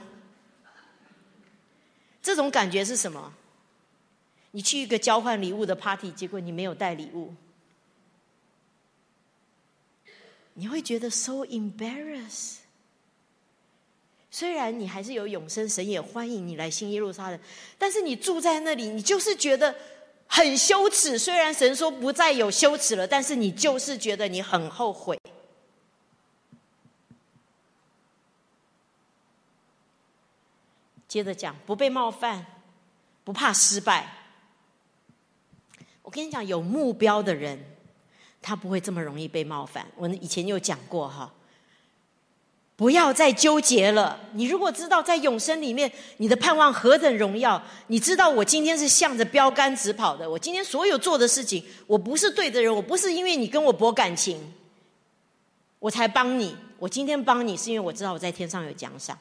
[2.21, 3.33] 这种感觉是什么？
[4.51, 7.33] 你去一个交换礼物的 party，结果你没有带礼物，
[10.53, 12.66] 你会觉得 so embarrassed。
[14.37, 17.39] 虽然你还是有永生，神也欢迎你来新耶路撒冷，
[17.75, 19.75] 但是你住在那里，你就是觉得
[20.27, 21.17] 很羞耻。
[21.17, 25.19] 虽然神说不再有羞耻了，但是你就是觉得你很后悔。
[31.07, 32.45] 接着讲，不被冒犯，
[33.23, 34.13] 不怕失败。
[36.03, 37.59] 我跟你讲，有目标的人，
[38.39, 39.87] 他不会这么容易被冒犯。
[39.95, 41.33] 我以前有讲过哈。
[42.77, 44.17] 不要再纠结了。
[44.33, 50.29] 你如果知道在永生里面，你的盼望何等荣耀，你知道我今天是向着标杆直跑的。
[50.29, 54.53] 我今天所有做的事情，我不是对的人，我不是因为你跟我博感情，
[55.79, 56.55] 我才帮你。
[56.77, 59.17] 我今天帮你，是因为我知道我在天上有奖赏。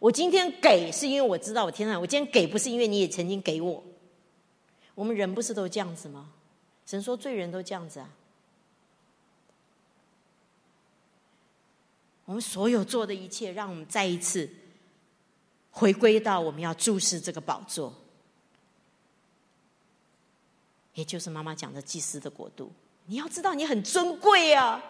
[0.00, 2.00] 我今天给，是因为我知道我天上。
[2.00, 3.84] 我今天给，不是因为你也曾经给我。
[4.96, 6.30] 我们人不是都这样子吗？
[6.84, 8.10] 神说罪人都这样子啊。
[12.26, 14.48] 我们所有做的一切，让我们再一次
[15.70, 17.94] 回归到我们要注视这个宝座，
[20.94, 22.70] 也就是妈妈讲的祭司的国度。
[23.06, 24.82] 你要知道，你很尊贵啊！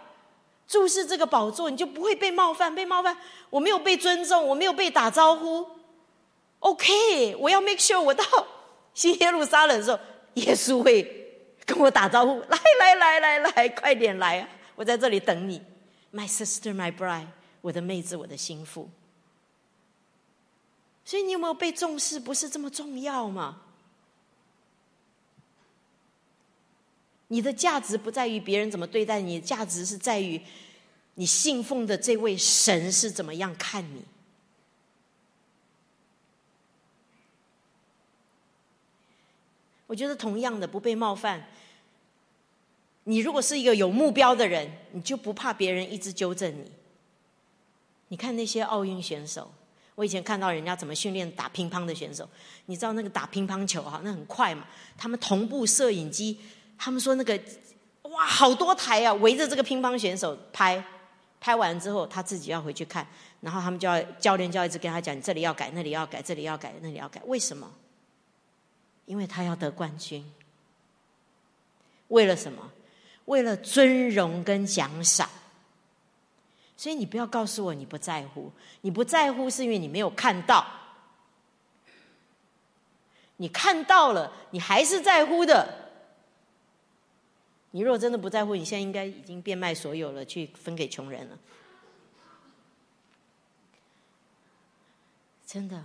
[0.67, 2.75] 注视这个宝座，你就不会被冒犯。
[2.75, 3.17] 被冒犯，
[3.51, 5.69] 我没有被尊重，我没有被打招呼。
[6.61, 8.25] OK，我要 make sure 我到
[8.95, 9.99] 新耶路撒冷的时候，
[10.35, 11.05] 耶稣会
[11.67, 12.41] 跟我打招呼。
[12.49, 14.49] 来来来来来，快点来啊！
[14.75, 15.61] 我在这里等你。
[16.17, 17.27] My sister, my bride，
[17.61, 18.89] 我的妹子，我的心腹。
[21.05, 22.19] 所以你有没有被重视？
[22.19, 23.61] 不是这么重要吗？
[27.29, 30.41] 你的价值不在于别人怎么对待你，价值是在于
[31.17, 34.03] 你信奉的这位神是怎么样看你。
[39.87, 41.47] 我觉得同样的，不被冒犯。
[43.09, 46.71] 你如果是一个有目标的人，你就不怕别人一直纠正你。
[48.09, 49.49] 你看那些奥运选手，
[49.95, 52.29] 我以前看到人家怎么训练打乒乓的选手，
[52.65, 54.67] 你知道那个打乒乓球哈，那很快嘛。
[54.99, 56.37] 他们同步摄影机，
[56.77, 57.41] 他们说那个
[58.03, 60.85] 哇，好多台啊，围着这个乒乓选手拍，
[61.39, 63.07] 拍完之后他自己要回去看，
[63.41, 67.23] 然后他们就要教练就要一直跟他讲，这里要改，那里要改，这里要改，那里要改。
[67.27, 67.73] 为什么？
[69.05, 70.25] 因为他要得冠军。
[72.09, 72.73] 为了什么？
[73.27, 75.29] 为了尊荣跟奖赏，
[76.77, 78.51] 所以你不要告诉我你不在乎。
[78.81, 80.67] 你不在乎是因为你没有看到，
[83.37, 85.91] 你看到了，你还是在乎的。
[87.73, 91.39] 你如果真的不在乎，你现在应该已经变卖所有了，去分给穷人了。
[95.47, 95.85] 真的，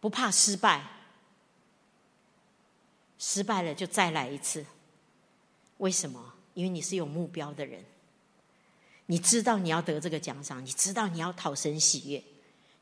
[0.00, 0.84] 不怕失败，
[3.20, 4.66] 失败了就再来一次。
[5.76, 6.34] 为什么？
[6.54, 7.84] 因为你是有目标的人，
[9.06, 12.22] 你知道你要得这个奖赏，你知道你要讨神喜悦，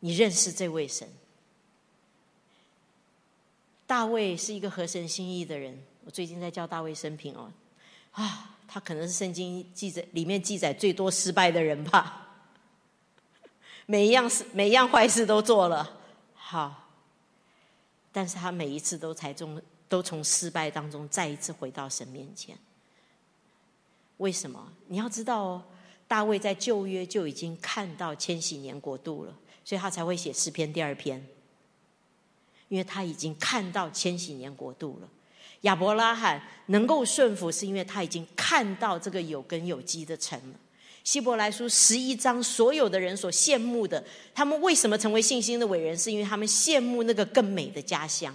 [0.01, 1.07] 你认识这位神。
[3.86, 7.53] 大卫是一个合神心意的人，我最近在教大卫生平哦，
[8.12, 12.24] 啊，他可能是圣经记载里面记载最多失败的人吧。
[13.86, 15.99] 每一样事，每一样坏事都做了，
[16.34, 16.89] 好，
[18.12, 22.57] 但是他每一次都才中，都从失败当中再一次回到神面前。
[24.18, 24.72] 为什么？
[24.89, 25.62] 你要知道哦，
[26.07, 29.34] 大卫在旧约就已经看到千禧年国度了，
[29.64, 31.24] 所以他才会写诗篇第二篇，
[32.68, 35.09] 因为他已经看到千禧年国度了。
[35.62, 40.57] 亚伯拉罕能够顺服，是因为他已经看到这个有根有基的城了。
[41.05, 45.97] 希伯来书十一章，所有的人所羡慕的，他们为什么成为信心的伟人？
[45.97, 48.34] 是因为他们羡慕那个更美的家乡。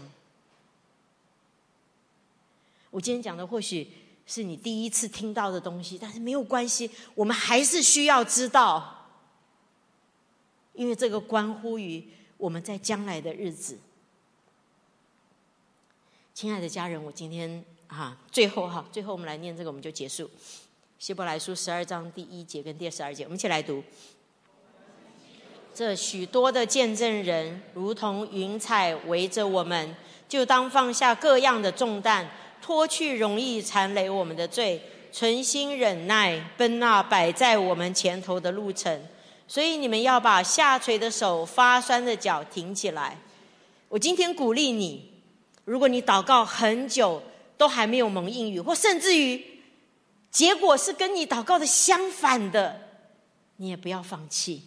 [2.93, 3.87] 我今天讲的或许
[4.27, 9.09] 是你第一次听到的东西，但是没有关系，我们还是需要知道，
[10.73, 13.79] 因为这个关乎于我们在将来的日子。
[16.35, 20.29] 亲爱的家人，我今天哈，最后哈，最后我们来念这个，我们就结束。
[20.99, 23.83] 希伯来书十二章第一节跟第十二节，我们一起来读。
[25.73, 29.95] 这许多的见证人，如同云彩围着我们，
[30.29, 32.29] 就当放下各样的重担，
[32.63, 39.01] 脱去容易缠累我们的罪，存心忍耐，奔那摆在我们前头的路程。
[39.47, 43.17] 所以你们要把下垂的手、发酸的脚挺起来。
[43.89, 45.11] 我今天鼓励你，
[45.65, 47.21] 如果你祷告很久
[47.57, 49.43] 都还没有蒙应允，或甚至于。
[50.31, 52.81] 结果是跟你祷告的相反的，
[53.57, 54.63] 你也不要放弃，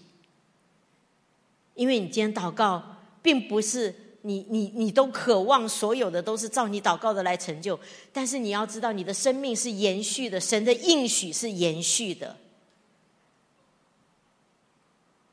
[1.75, 3.93] 因为你今天祷告，并不是
[4.27, 7.79] 你你你都渴望所有的都是照你祷告的来成就，
[8.13, 12.37] 但是你要知道，你的生命是延续的，神的应许是延续的，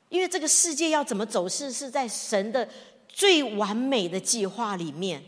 [0.10, 2.70] 因为这个世界要怎么走势，是在神的
[3.08, 5.24] 最完美的计划里面。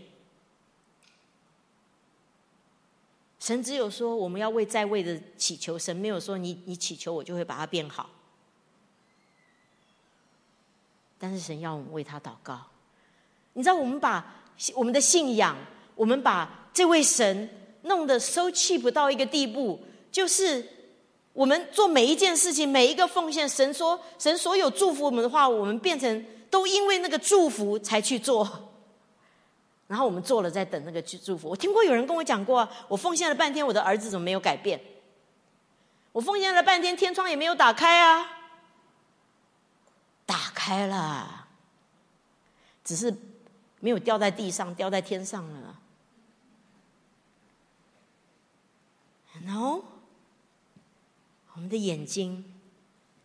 [3.40, 8.10] 神只有说我们要为在位的祈求，神没有说你你祈求我就会把它变好。
[11.18, 12.75] 但是神要我们为他祷告。
[13.56, 14.24] 你知道我们把
[14.76, 15.58] 我们的信仰，
[15.96, 17.50] 我们把这位神
[17.84, 19.82] 弄得收气不到一个地步，
[20.12, 20.66] 就是
[21.34, 28.72] 我们做每一件事情，每一个奉献，神说神所有祝福我们的话，我们变成都因为那个祝福才去做。
[29.88, 31.48] 然后我们做了，在等那个去祝福。
[31.48, 34.82] 我听过有人跟我讲过，我奉献了半天，我的儿子怎么没有改变？
[36.12, 38.28] 我奉献了半天，天窗也没有打开啊！
[40.26, 41.48] 打开了，
[42.84, 43.14] 只是
[43.86, 45.80] 没有掉在地上，掉在天上了。
[49.44, 49.84] No，
[51.54, 52.52] 我们的眼睛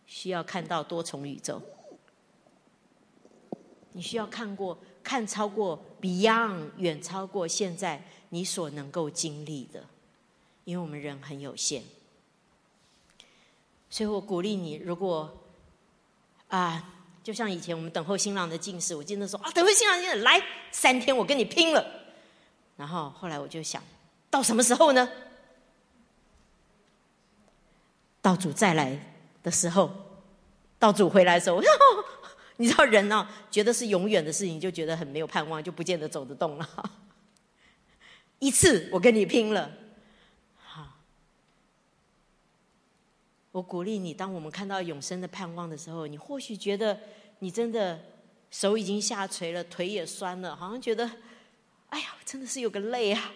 [0.05, 1.63] 需要看到多重宇宙。
[3.93, 4.77] 你需要看过。
[5.03, 9.83] 看超过 Beyond，远超过现在你所能够经历的，
[10.63, 11.81] 因为我们人很有限，
[13.89, 15.35] 所以我鼓励你，如果
[16.49, 20.41] 啊，就像以前我们等候新郎的进士，我记得说啊，等候新郎进士来
[20.71, 21.85] 三天，我跟你拼了。
[22.77, 23.83] 然后后来我就想
[24.29, 25.09] 到什么时候呢？
[28.21, 28.99] 到主再来
[29.43, 29.91] 的时候，
[30.77, 31.61] 到主回来的时候。
[32.57, 36.91] 你知道人呢，觉得是永远的事情，就觉得很没有盼望，就不见得走得动了。
[38.37, 39.71] 一次我跟你拼了，
[40.63, 40.87] 好，
[43.51, 44.13] 我鼓励你。
[44.13, 46.97] 当我们看到永生的盼望的时候，你或许觉得
[47.39, 47.99] 你真的
[48.49, 51.09] 手已经下垂了，腿也酸了，好像觉得，
[51.89, 53.33] 哎呀，真的是有个累啊！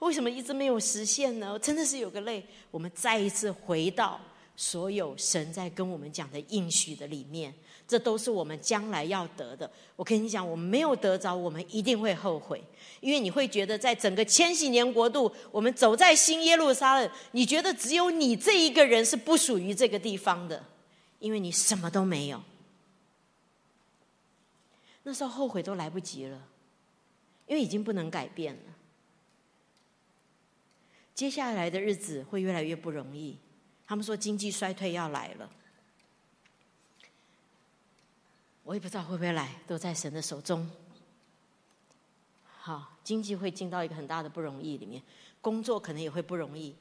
[0.00, 1.58] 为什么一直没有实现呢？
[1.58, 2.44] 真的是有个累。
[2.70, 4.20] 我们再一次回到
[4.56, 7.54] 所有神在跟我们讲的应许的里面。
[7.86, 9.70] 这都是我们将来要得的。
[9.94, 12.62] 我跟你讲，我们没有得着，我们一定会后悔，
[13.00, 20.64] 因为你会觉得，在整个千禧年国度，我们走在新耶路撒冷，你觉得只有你这一个人是不属于这个地方的，
[21.18, 22.42] 因为你什么都没有。
[25.02, 26.40] 那时候后悔都来不及了，
[27.46, 28.74] 因为已经不能改变了。
[31.14, 33.36] 接下来的日子会越来越不容易。
[33.86, 35.50] 他们说经济衰退要来了。
[38.64, 40.68] 我也不知道会不会来，都在神的手中。
[42.58, 45.02] 好，经济会进到一个很大的不容易里面，
[45.42, 46.74] 工作可能也会不容易，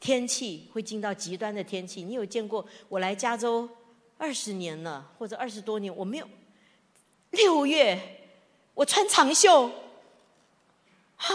[0.00, 2.02] 天气会进到极端的天气。
[2.02, 2.66] 你有见过？
[2.88, 3.68] 我来加州
[4.18, 6.28] 二十年了，或者二十多年，我没有
[7.30, 8.30] 六月
[8.74, 9.68] 我穿长袖，
[11.16, 11.34] 哈，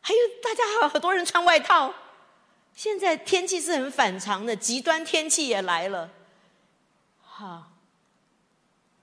[0.00, 1.94] 还有大家还有很多人穿外套。
[2.74, 6.10] 现在天气是很反常的，极端天气也来了。
[7.20, 7.69] 好，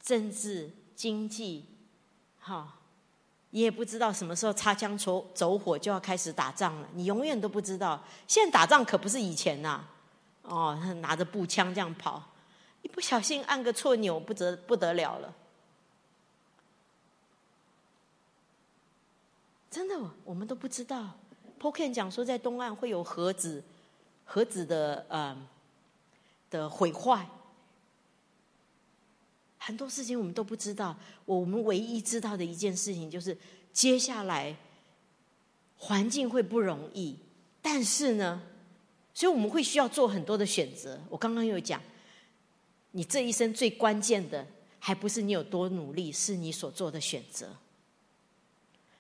[0.08, 1.66] 政治经济，
[2.40, 2.76] 哈，
[3.50, 8.02] 你也不知道什么时候擦枪走走火就要开始打仗了，你永远都不知道。
[8.26, 9.84] 现在打仗可不是以前呐，
[10.44, 12.24] 哦，拿着步枪这样跑，
[12.84, 15.36] 一不小心按个错钮，不得不得了了。
[19.70, 21.12] 真的，我们都不知道。
[21.60, 23.62] p o k e n 讲说，在东岸会有核子、
[24.24, 25.38] 核子的呃
[26.50, 27.28] 的毁坏，
[29.68, 30.98] 很多事情我们都不知道。
[31.26, 33.38] 我们唯一知道的一件事情就是，
[33.74, 34.56] 接下来
[35.76, 37.18] 环境会不容易，
[37.62, 38.42] 但是呢，
[39.14, 40.98] 所以我们会需要做很多的选择。
[41.10, 41.82] 我刚刚有讲，
[42.92, 44.48] 你这一生最关键的，
[44.80, 47.54] 还不是你有多努力，是你所做的选择。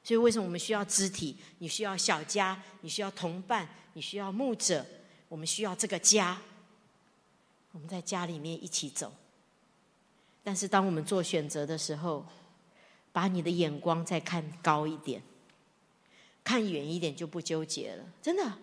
[0.03, 1.37] 所以，为什么我们需要肢体？
[1.59, 4.85] 你需要小家，你需要同伴，你需要牧者，
[5.29, 6.41] 我们需要这个家。
[7.71, 9.13] 我们在家里面一起走。
[10.47, 12.25] 但是，当我们做选择的时候，
[13.11, 15.21] 把你的眼光再看高一点，
[16.41, 18.05] 看远一点，就不纠结了。
[18.21, 18.53] 真的，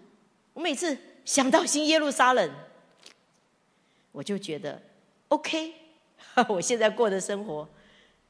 [0.54, 2.50] 我每次想到新耶路撒冷，
[4.12, 4.80] 我就觉得
[5.28, 5.74] OK。
[6.48, 7.68] 我现在过的生活，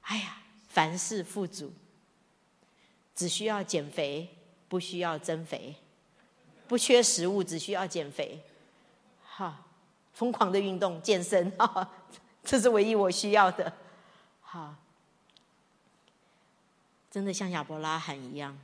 [0.00, 1.72] 哎呀，凡事富足。
[3.14, 4.28] 只需要减肥，
[4.68, 5.76] 不需要增肥；
[6.66, 8.42] 不缺食物，只需要减肥。
[9.24, 9.64] 哈，
[10.12, 11.88] 疯狂的运动健身，哈，
[12.44, 13.72] 这是唯一我需要的。
[14.40, 14.74] 好，
[17.10, 18.58] 真的像亚伯拉罕一样，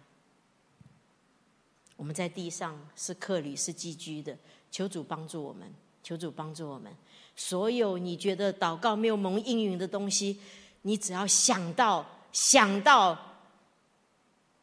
[1.97, 4.37] 我们在地上是客旅，是寄居的。
[4.71, 5.73] 求主帮助我们，
[6.03, 6.93] 求主帮助我们。
[7.35, 10.39] 所有你觉得祷告没有蒙应允的东西，
[10.83, 13.19] 你只要想到，想到。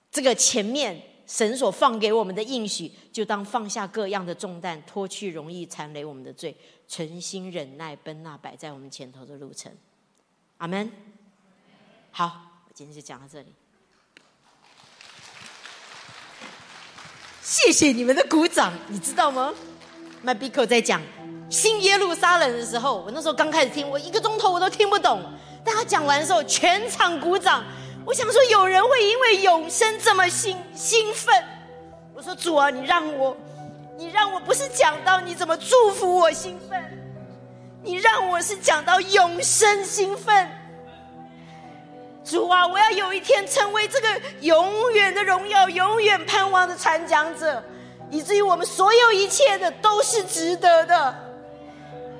[0.09, 6.55] 这个前面神所放给我们的应许，就当放下各样的重担，脱去容易缠累我们的罪，
[6.88, 9.71] 存心忍耐，奔那摆在我们前头的路程。
[10.57, 10.91] 阿门。
[12.11, 13.53] 好，我今天就讲到这里。
[17.41, 19.53] 谢谢你们的鼓掌，你知道吗
[20.21, 21.01] 麦比克在讲
[21.49, 25.21] 新耶路撒冷的时候，我那时候刚开始听，我一个钟头我都听不懂，
[25.63, 27.63] 但他讲完的时候，全场鼓掌。
[28.05, 31.43] 我想说，有人会因为永生这么兴兴奋。
[32.13, 33.38] 我说主啊，你让我，
[33.97, 36.79] 你让我不是讲到你怎么祝福我兴奋，
[37.81, 40.47] 你让我是讲到永生兴奋。
[42.23, 44.07] 主啊，我要有一天成为这个
[44.41, 47.63] 永远的荣耀、永远盼望的传讲者，
[48.11, 51.15] 以至于我们所有一切的都是值得的。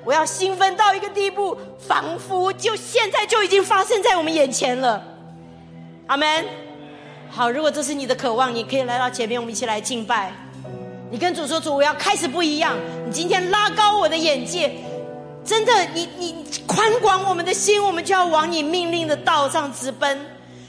[0.04, 5.00] 我要兴奋到一个地步，仿佛就现在就已经发生在我们眼前了。
[6.08, 6.44] 阿门。
[7.30, 10.32] 好，如果这是你的渴望，你可以来到前面，我们一起来敬拜。
[11.10, 12.76] 你跟主说：“主，我要开始不一样。
[13.06, 14.72] 你今天拉高我的眼界，
[15.44, 20.18] 真的，你你宽广我们的心，我们就要往你命令的道上直奔。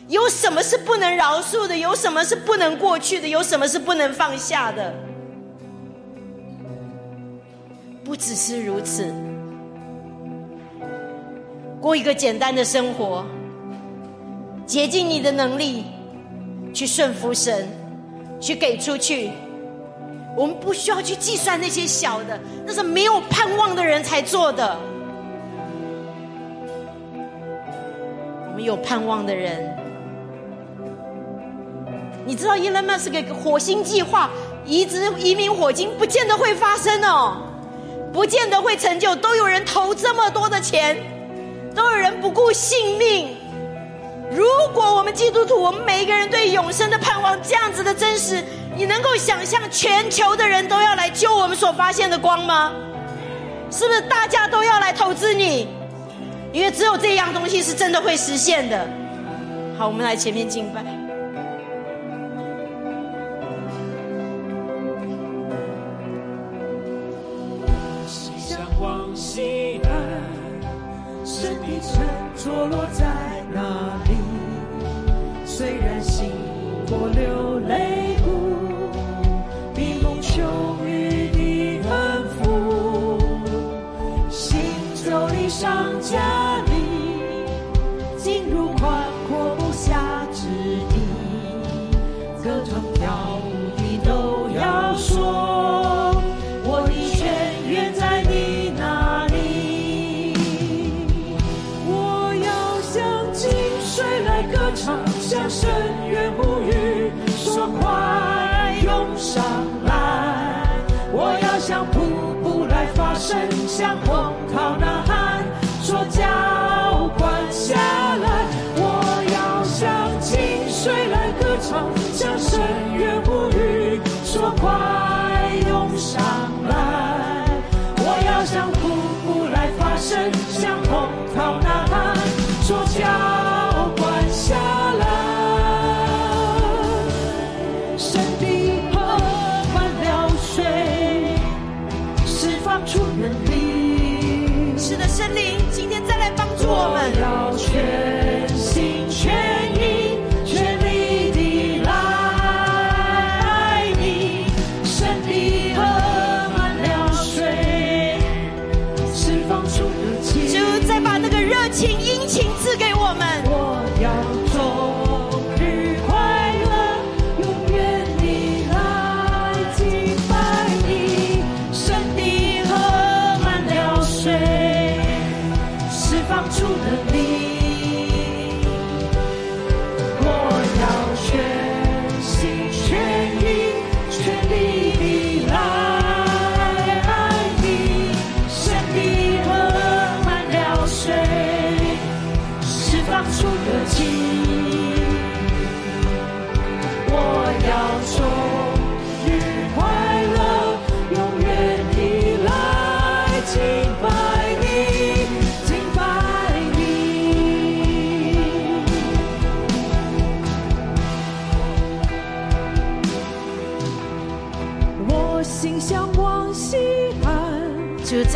[0.07, 1.77] 有什么是不能饶恕的？
[1.77, 3.27] 有什么是不能过去的？
[3.27, 4.93] 有什么是不能放下的？
[8.03, 9.13] 不只是如此，
[11.79, 13.25] 过一个简单的生活。”
[14.65, 15.83] 竭尽你的能力，
[16.75, 17.67] 去顺服神，
[18.39, 19.31] 去给出去。
[20.39, 24.79] 我们不需要去计算那些小的，那是没有盼望的人才做的。
[28.47, 29.77] 我们有盼望的人，
[32.25, 34.29] 你知道，Elon Musk 火星计划
[34.63, 37.35] 移植移民火星，不见得会发生哦，
[38.13, 39.13] 不见得会成就。
[39.17, 40.95] 都有人投这么多的钱，
[41.75, 43.35] 都有人不顾性命。
[44.31, 48.41] 如果我们基督徒，我们每一个人对永生的盼望这样子的真实，
[48.79, 52.71] 你能够想象全球的人都要来救我们所发现的光吗？
[53.69, 55.67] 是不是大家都要来投资你？
[56.53, 58.87] 因为只有这样东西是真的会实现的。
[59.77, 60.81] 好，我们来前面敬拜。
[68.07, 69.91] 向往西岸，
[71.25, 72.01] 神的城
[72.33, 73.05] 坐落在
[85.59, 86.38] 上家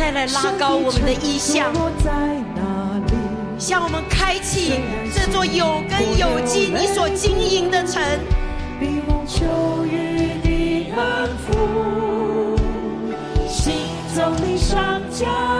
[0.04, 1.72] 再来拉高我们的意向，
[3.58, 4.82] 向我们开启
[5.14, 8.02] 这座有根有基你所经营的城。
[10.94, 11.48] 安抚，
[14.58, 15.53] 双脚。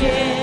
[0.00, 0.37] Yeah.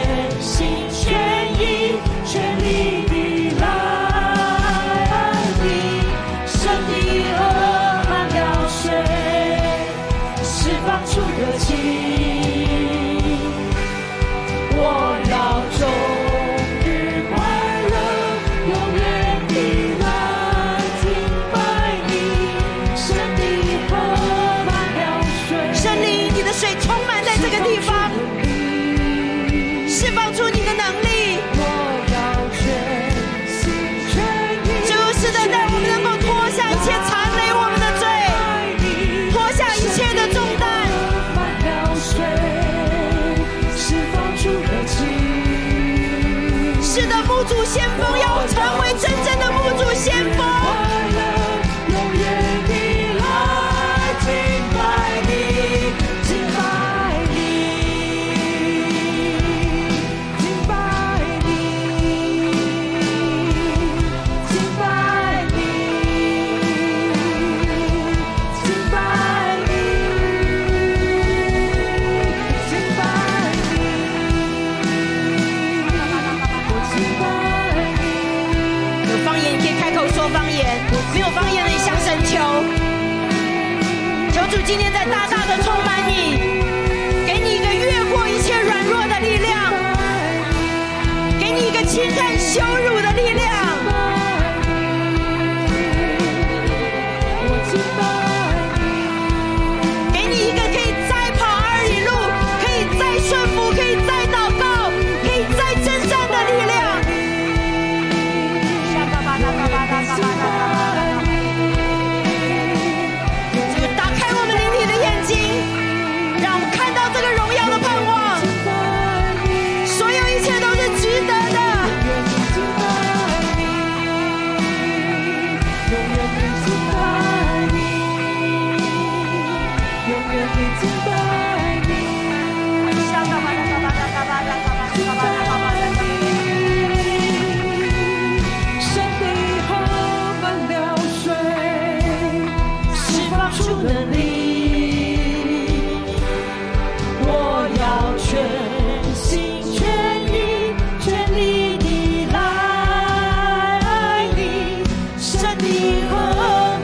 [155.77, 156.15] 你喝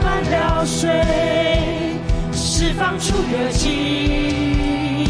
[0.02, 0.90] 满了水，
[2.32, 5.08] 释放出热情。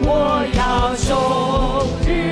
[0.00, 1.08] 我要终
[2.06, 2.23] 日。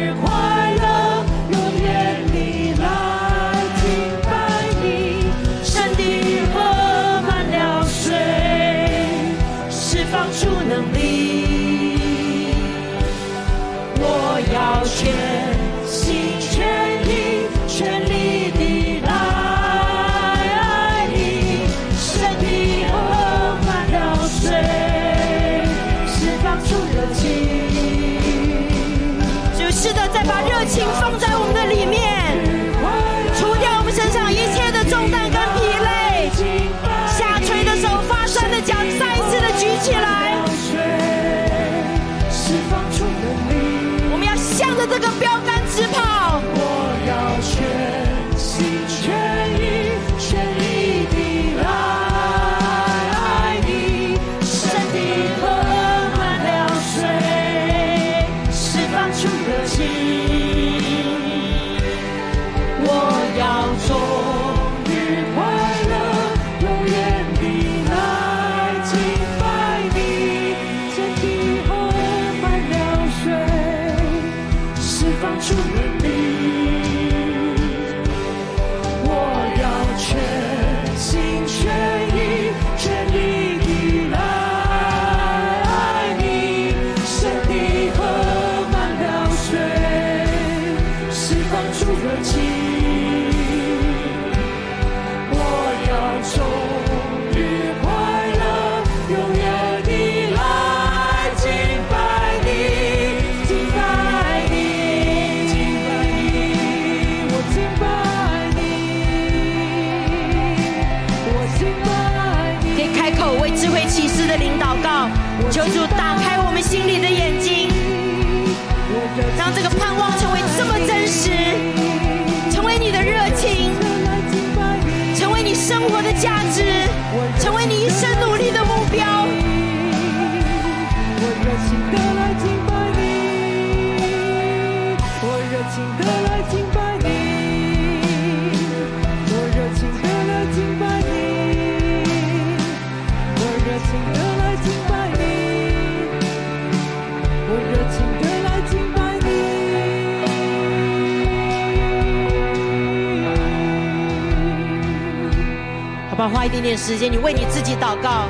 [156.12, 156.28] 好不好？
[156.28, 158.26] 花一点点时间，你为你自己祷告，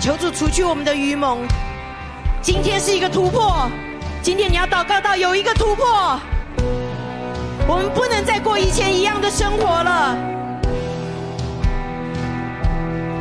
[0.00, 1.46] 求主除去我们的愚蒙。
[2.40, 3.70] 今天是一个突破，
[4.22, 6.18] 今天你要祷告到有一个突破，
[7.68, 10.16] 我们不能再过以前一样的生活了。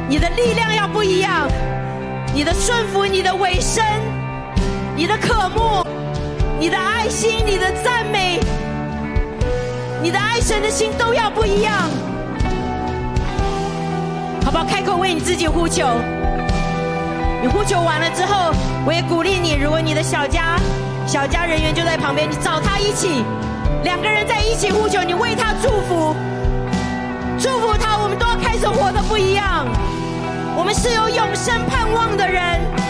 [0.07, 1.45] 你的力量要不一样，
[2.33, 3.83] 你的顺服，你的委身，
[4.95, 5.85] 你的渴慕，
[6.57, 8.39] 你的爱心，你的赞美，
[10.01, 11.73] 你的爱神的心都要不一样。
[14.49, 14.65] 宝宝？
[14.65, 15.85] 开口为你自己呼求。
[17.39, 18.51] 你呼求完了之后，
[18.83, 20.57] 我也鼓励你，如果你的小家
[21.05, 23.23] 小家人员就在旁边，你找他一起，
[23.83, 26.15] 两个人在一起呼求，你为他祝福，
[27.37, 29.67] 祝福他，我们都要开始活得不一样。
[30.57, 32.88] 我们是有永生盼望的人。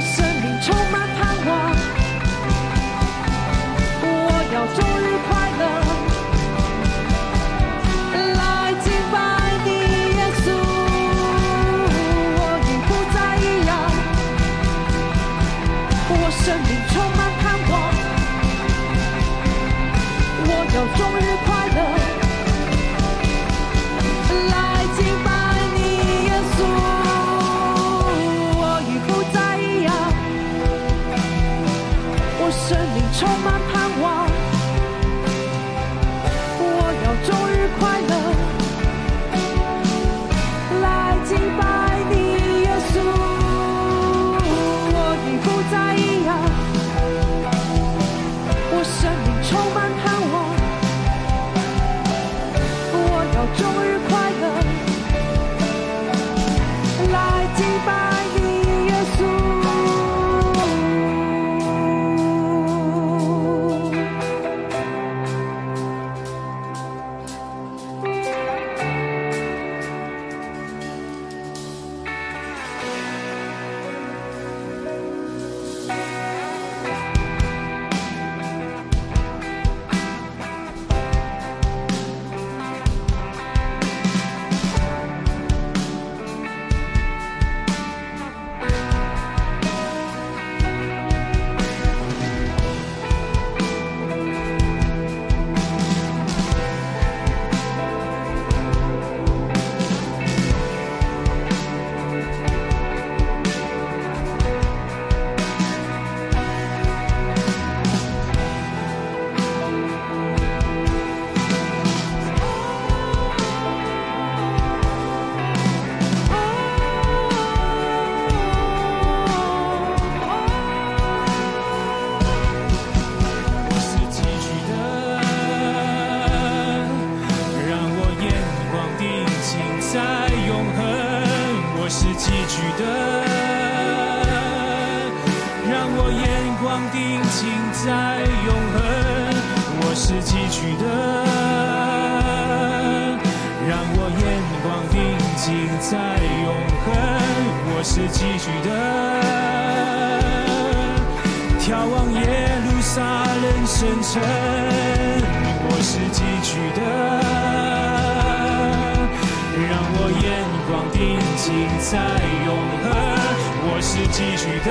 [0.00, 1.52] 我生命充满盼望，
[4.00, 4.08] 我
[4.50, 5.62] 要终日快乐。
[8.32, 8.40] 来
[8.80, 9.14] 敬拜
[9.62, 9.68] 你，
[10.16, 10.48] 耶稣，
[12.32, 13.70] 我已不再一样，
[16.08, 16.70] 我生命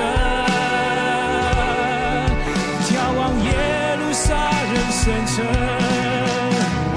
[0.00, 0.06] 寄居的，
[2.86, 3.48] 眺望耶
[3.98, 4.28] 路撒
[4.72, 5.44] 冷圣城，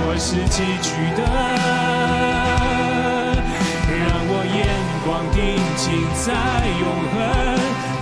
[0.06, 1.22] 我是寄居的，
[4.00, 4.58] 让我眼
[5.04, 5.42] 光定
[5.76, 5.84] 睛
[6.24, 6.28] 在
[6.80, 7.16] 永恒。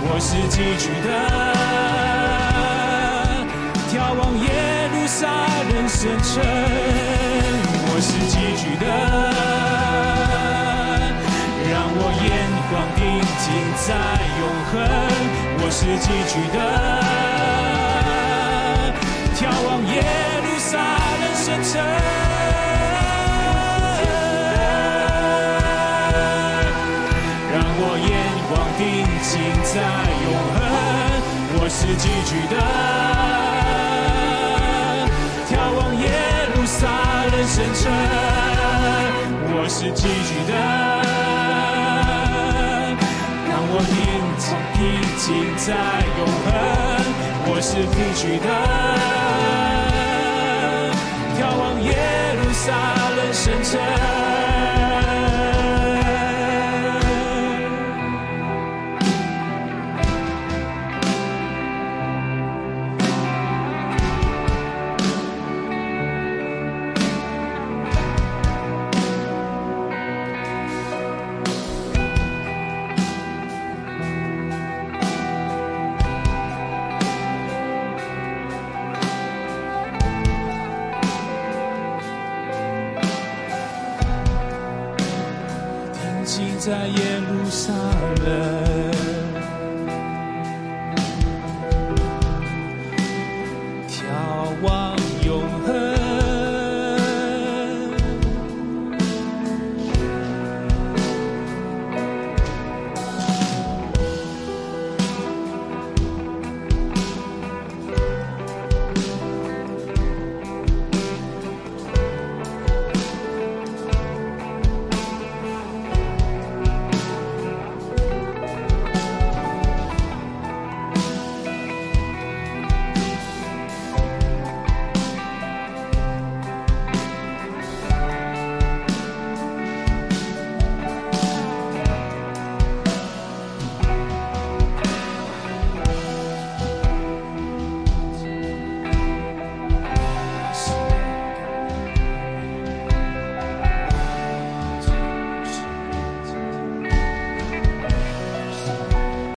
[0.04, 1.10] 我是寄居的，
[3.90, 4.46] 眺望耶
[4.92, 5.20] 路撒
[5.72, 6.30] 冷圣城。
[7.84, 8.84] 我是寄居的，
[11.70, 12.28] 让我眼
[12.72, 13.92] 光定睛在
[14.40, 14.42] 永
[14.72, 14.72] 恒。
[15.58, 16.58] 我是寄居的，
[19.36, 19.94] 眺望耶
[20.42, 20.72] 路撒
[21.20, 21.70] 冷圣城。
[27.52, 28.10] 让我眼
[28.48, 28.80] 光定
[29.20, 29.30] 睛
[29.62, 29.76] 在
[30.24, 30.56] 永恒。
[31.60, 32.56] 我是寄居的，
[35.46, 36.02] 眺望耶
[36.54, 36.80] 路撒
[37.30, 37.82] 冷圣城。
[39.54, 40.52] 我是寄居的，
[43.74, 43.96] 我定
[44.36, 44.44] 睛
[44.74, 44.80] 定
[45.16, 45.24] 睛
[45.56, 45.66] 在
[46.18, 46.46] 永恒。
[47.46, 48.46] 我是寄居的，
[51.38, 51.88] 眺望耶
[52.36, 52.64] 路撒
[53.16, 53.72] 冷圣城。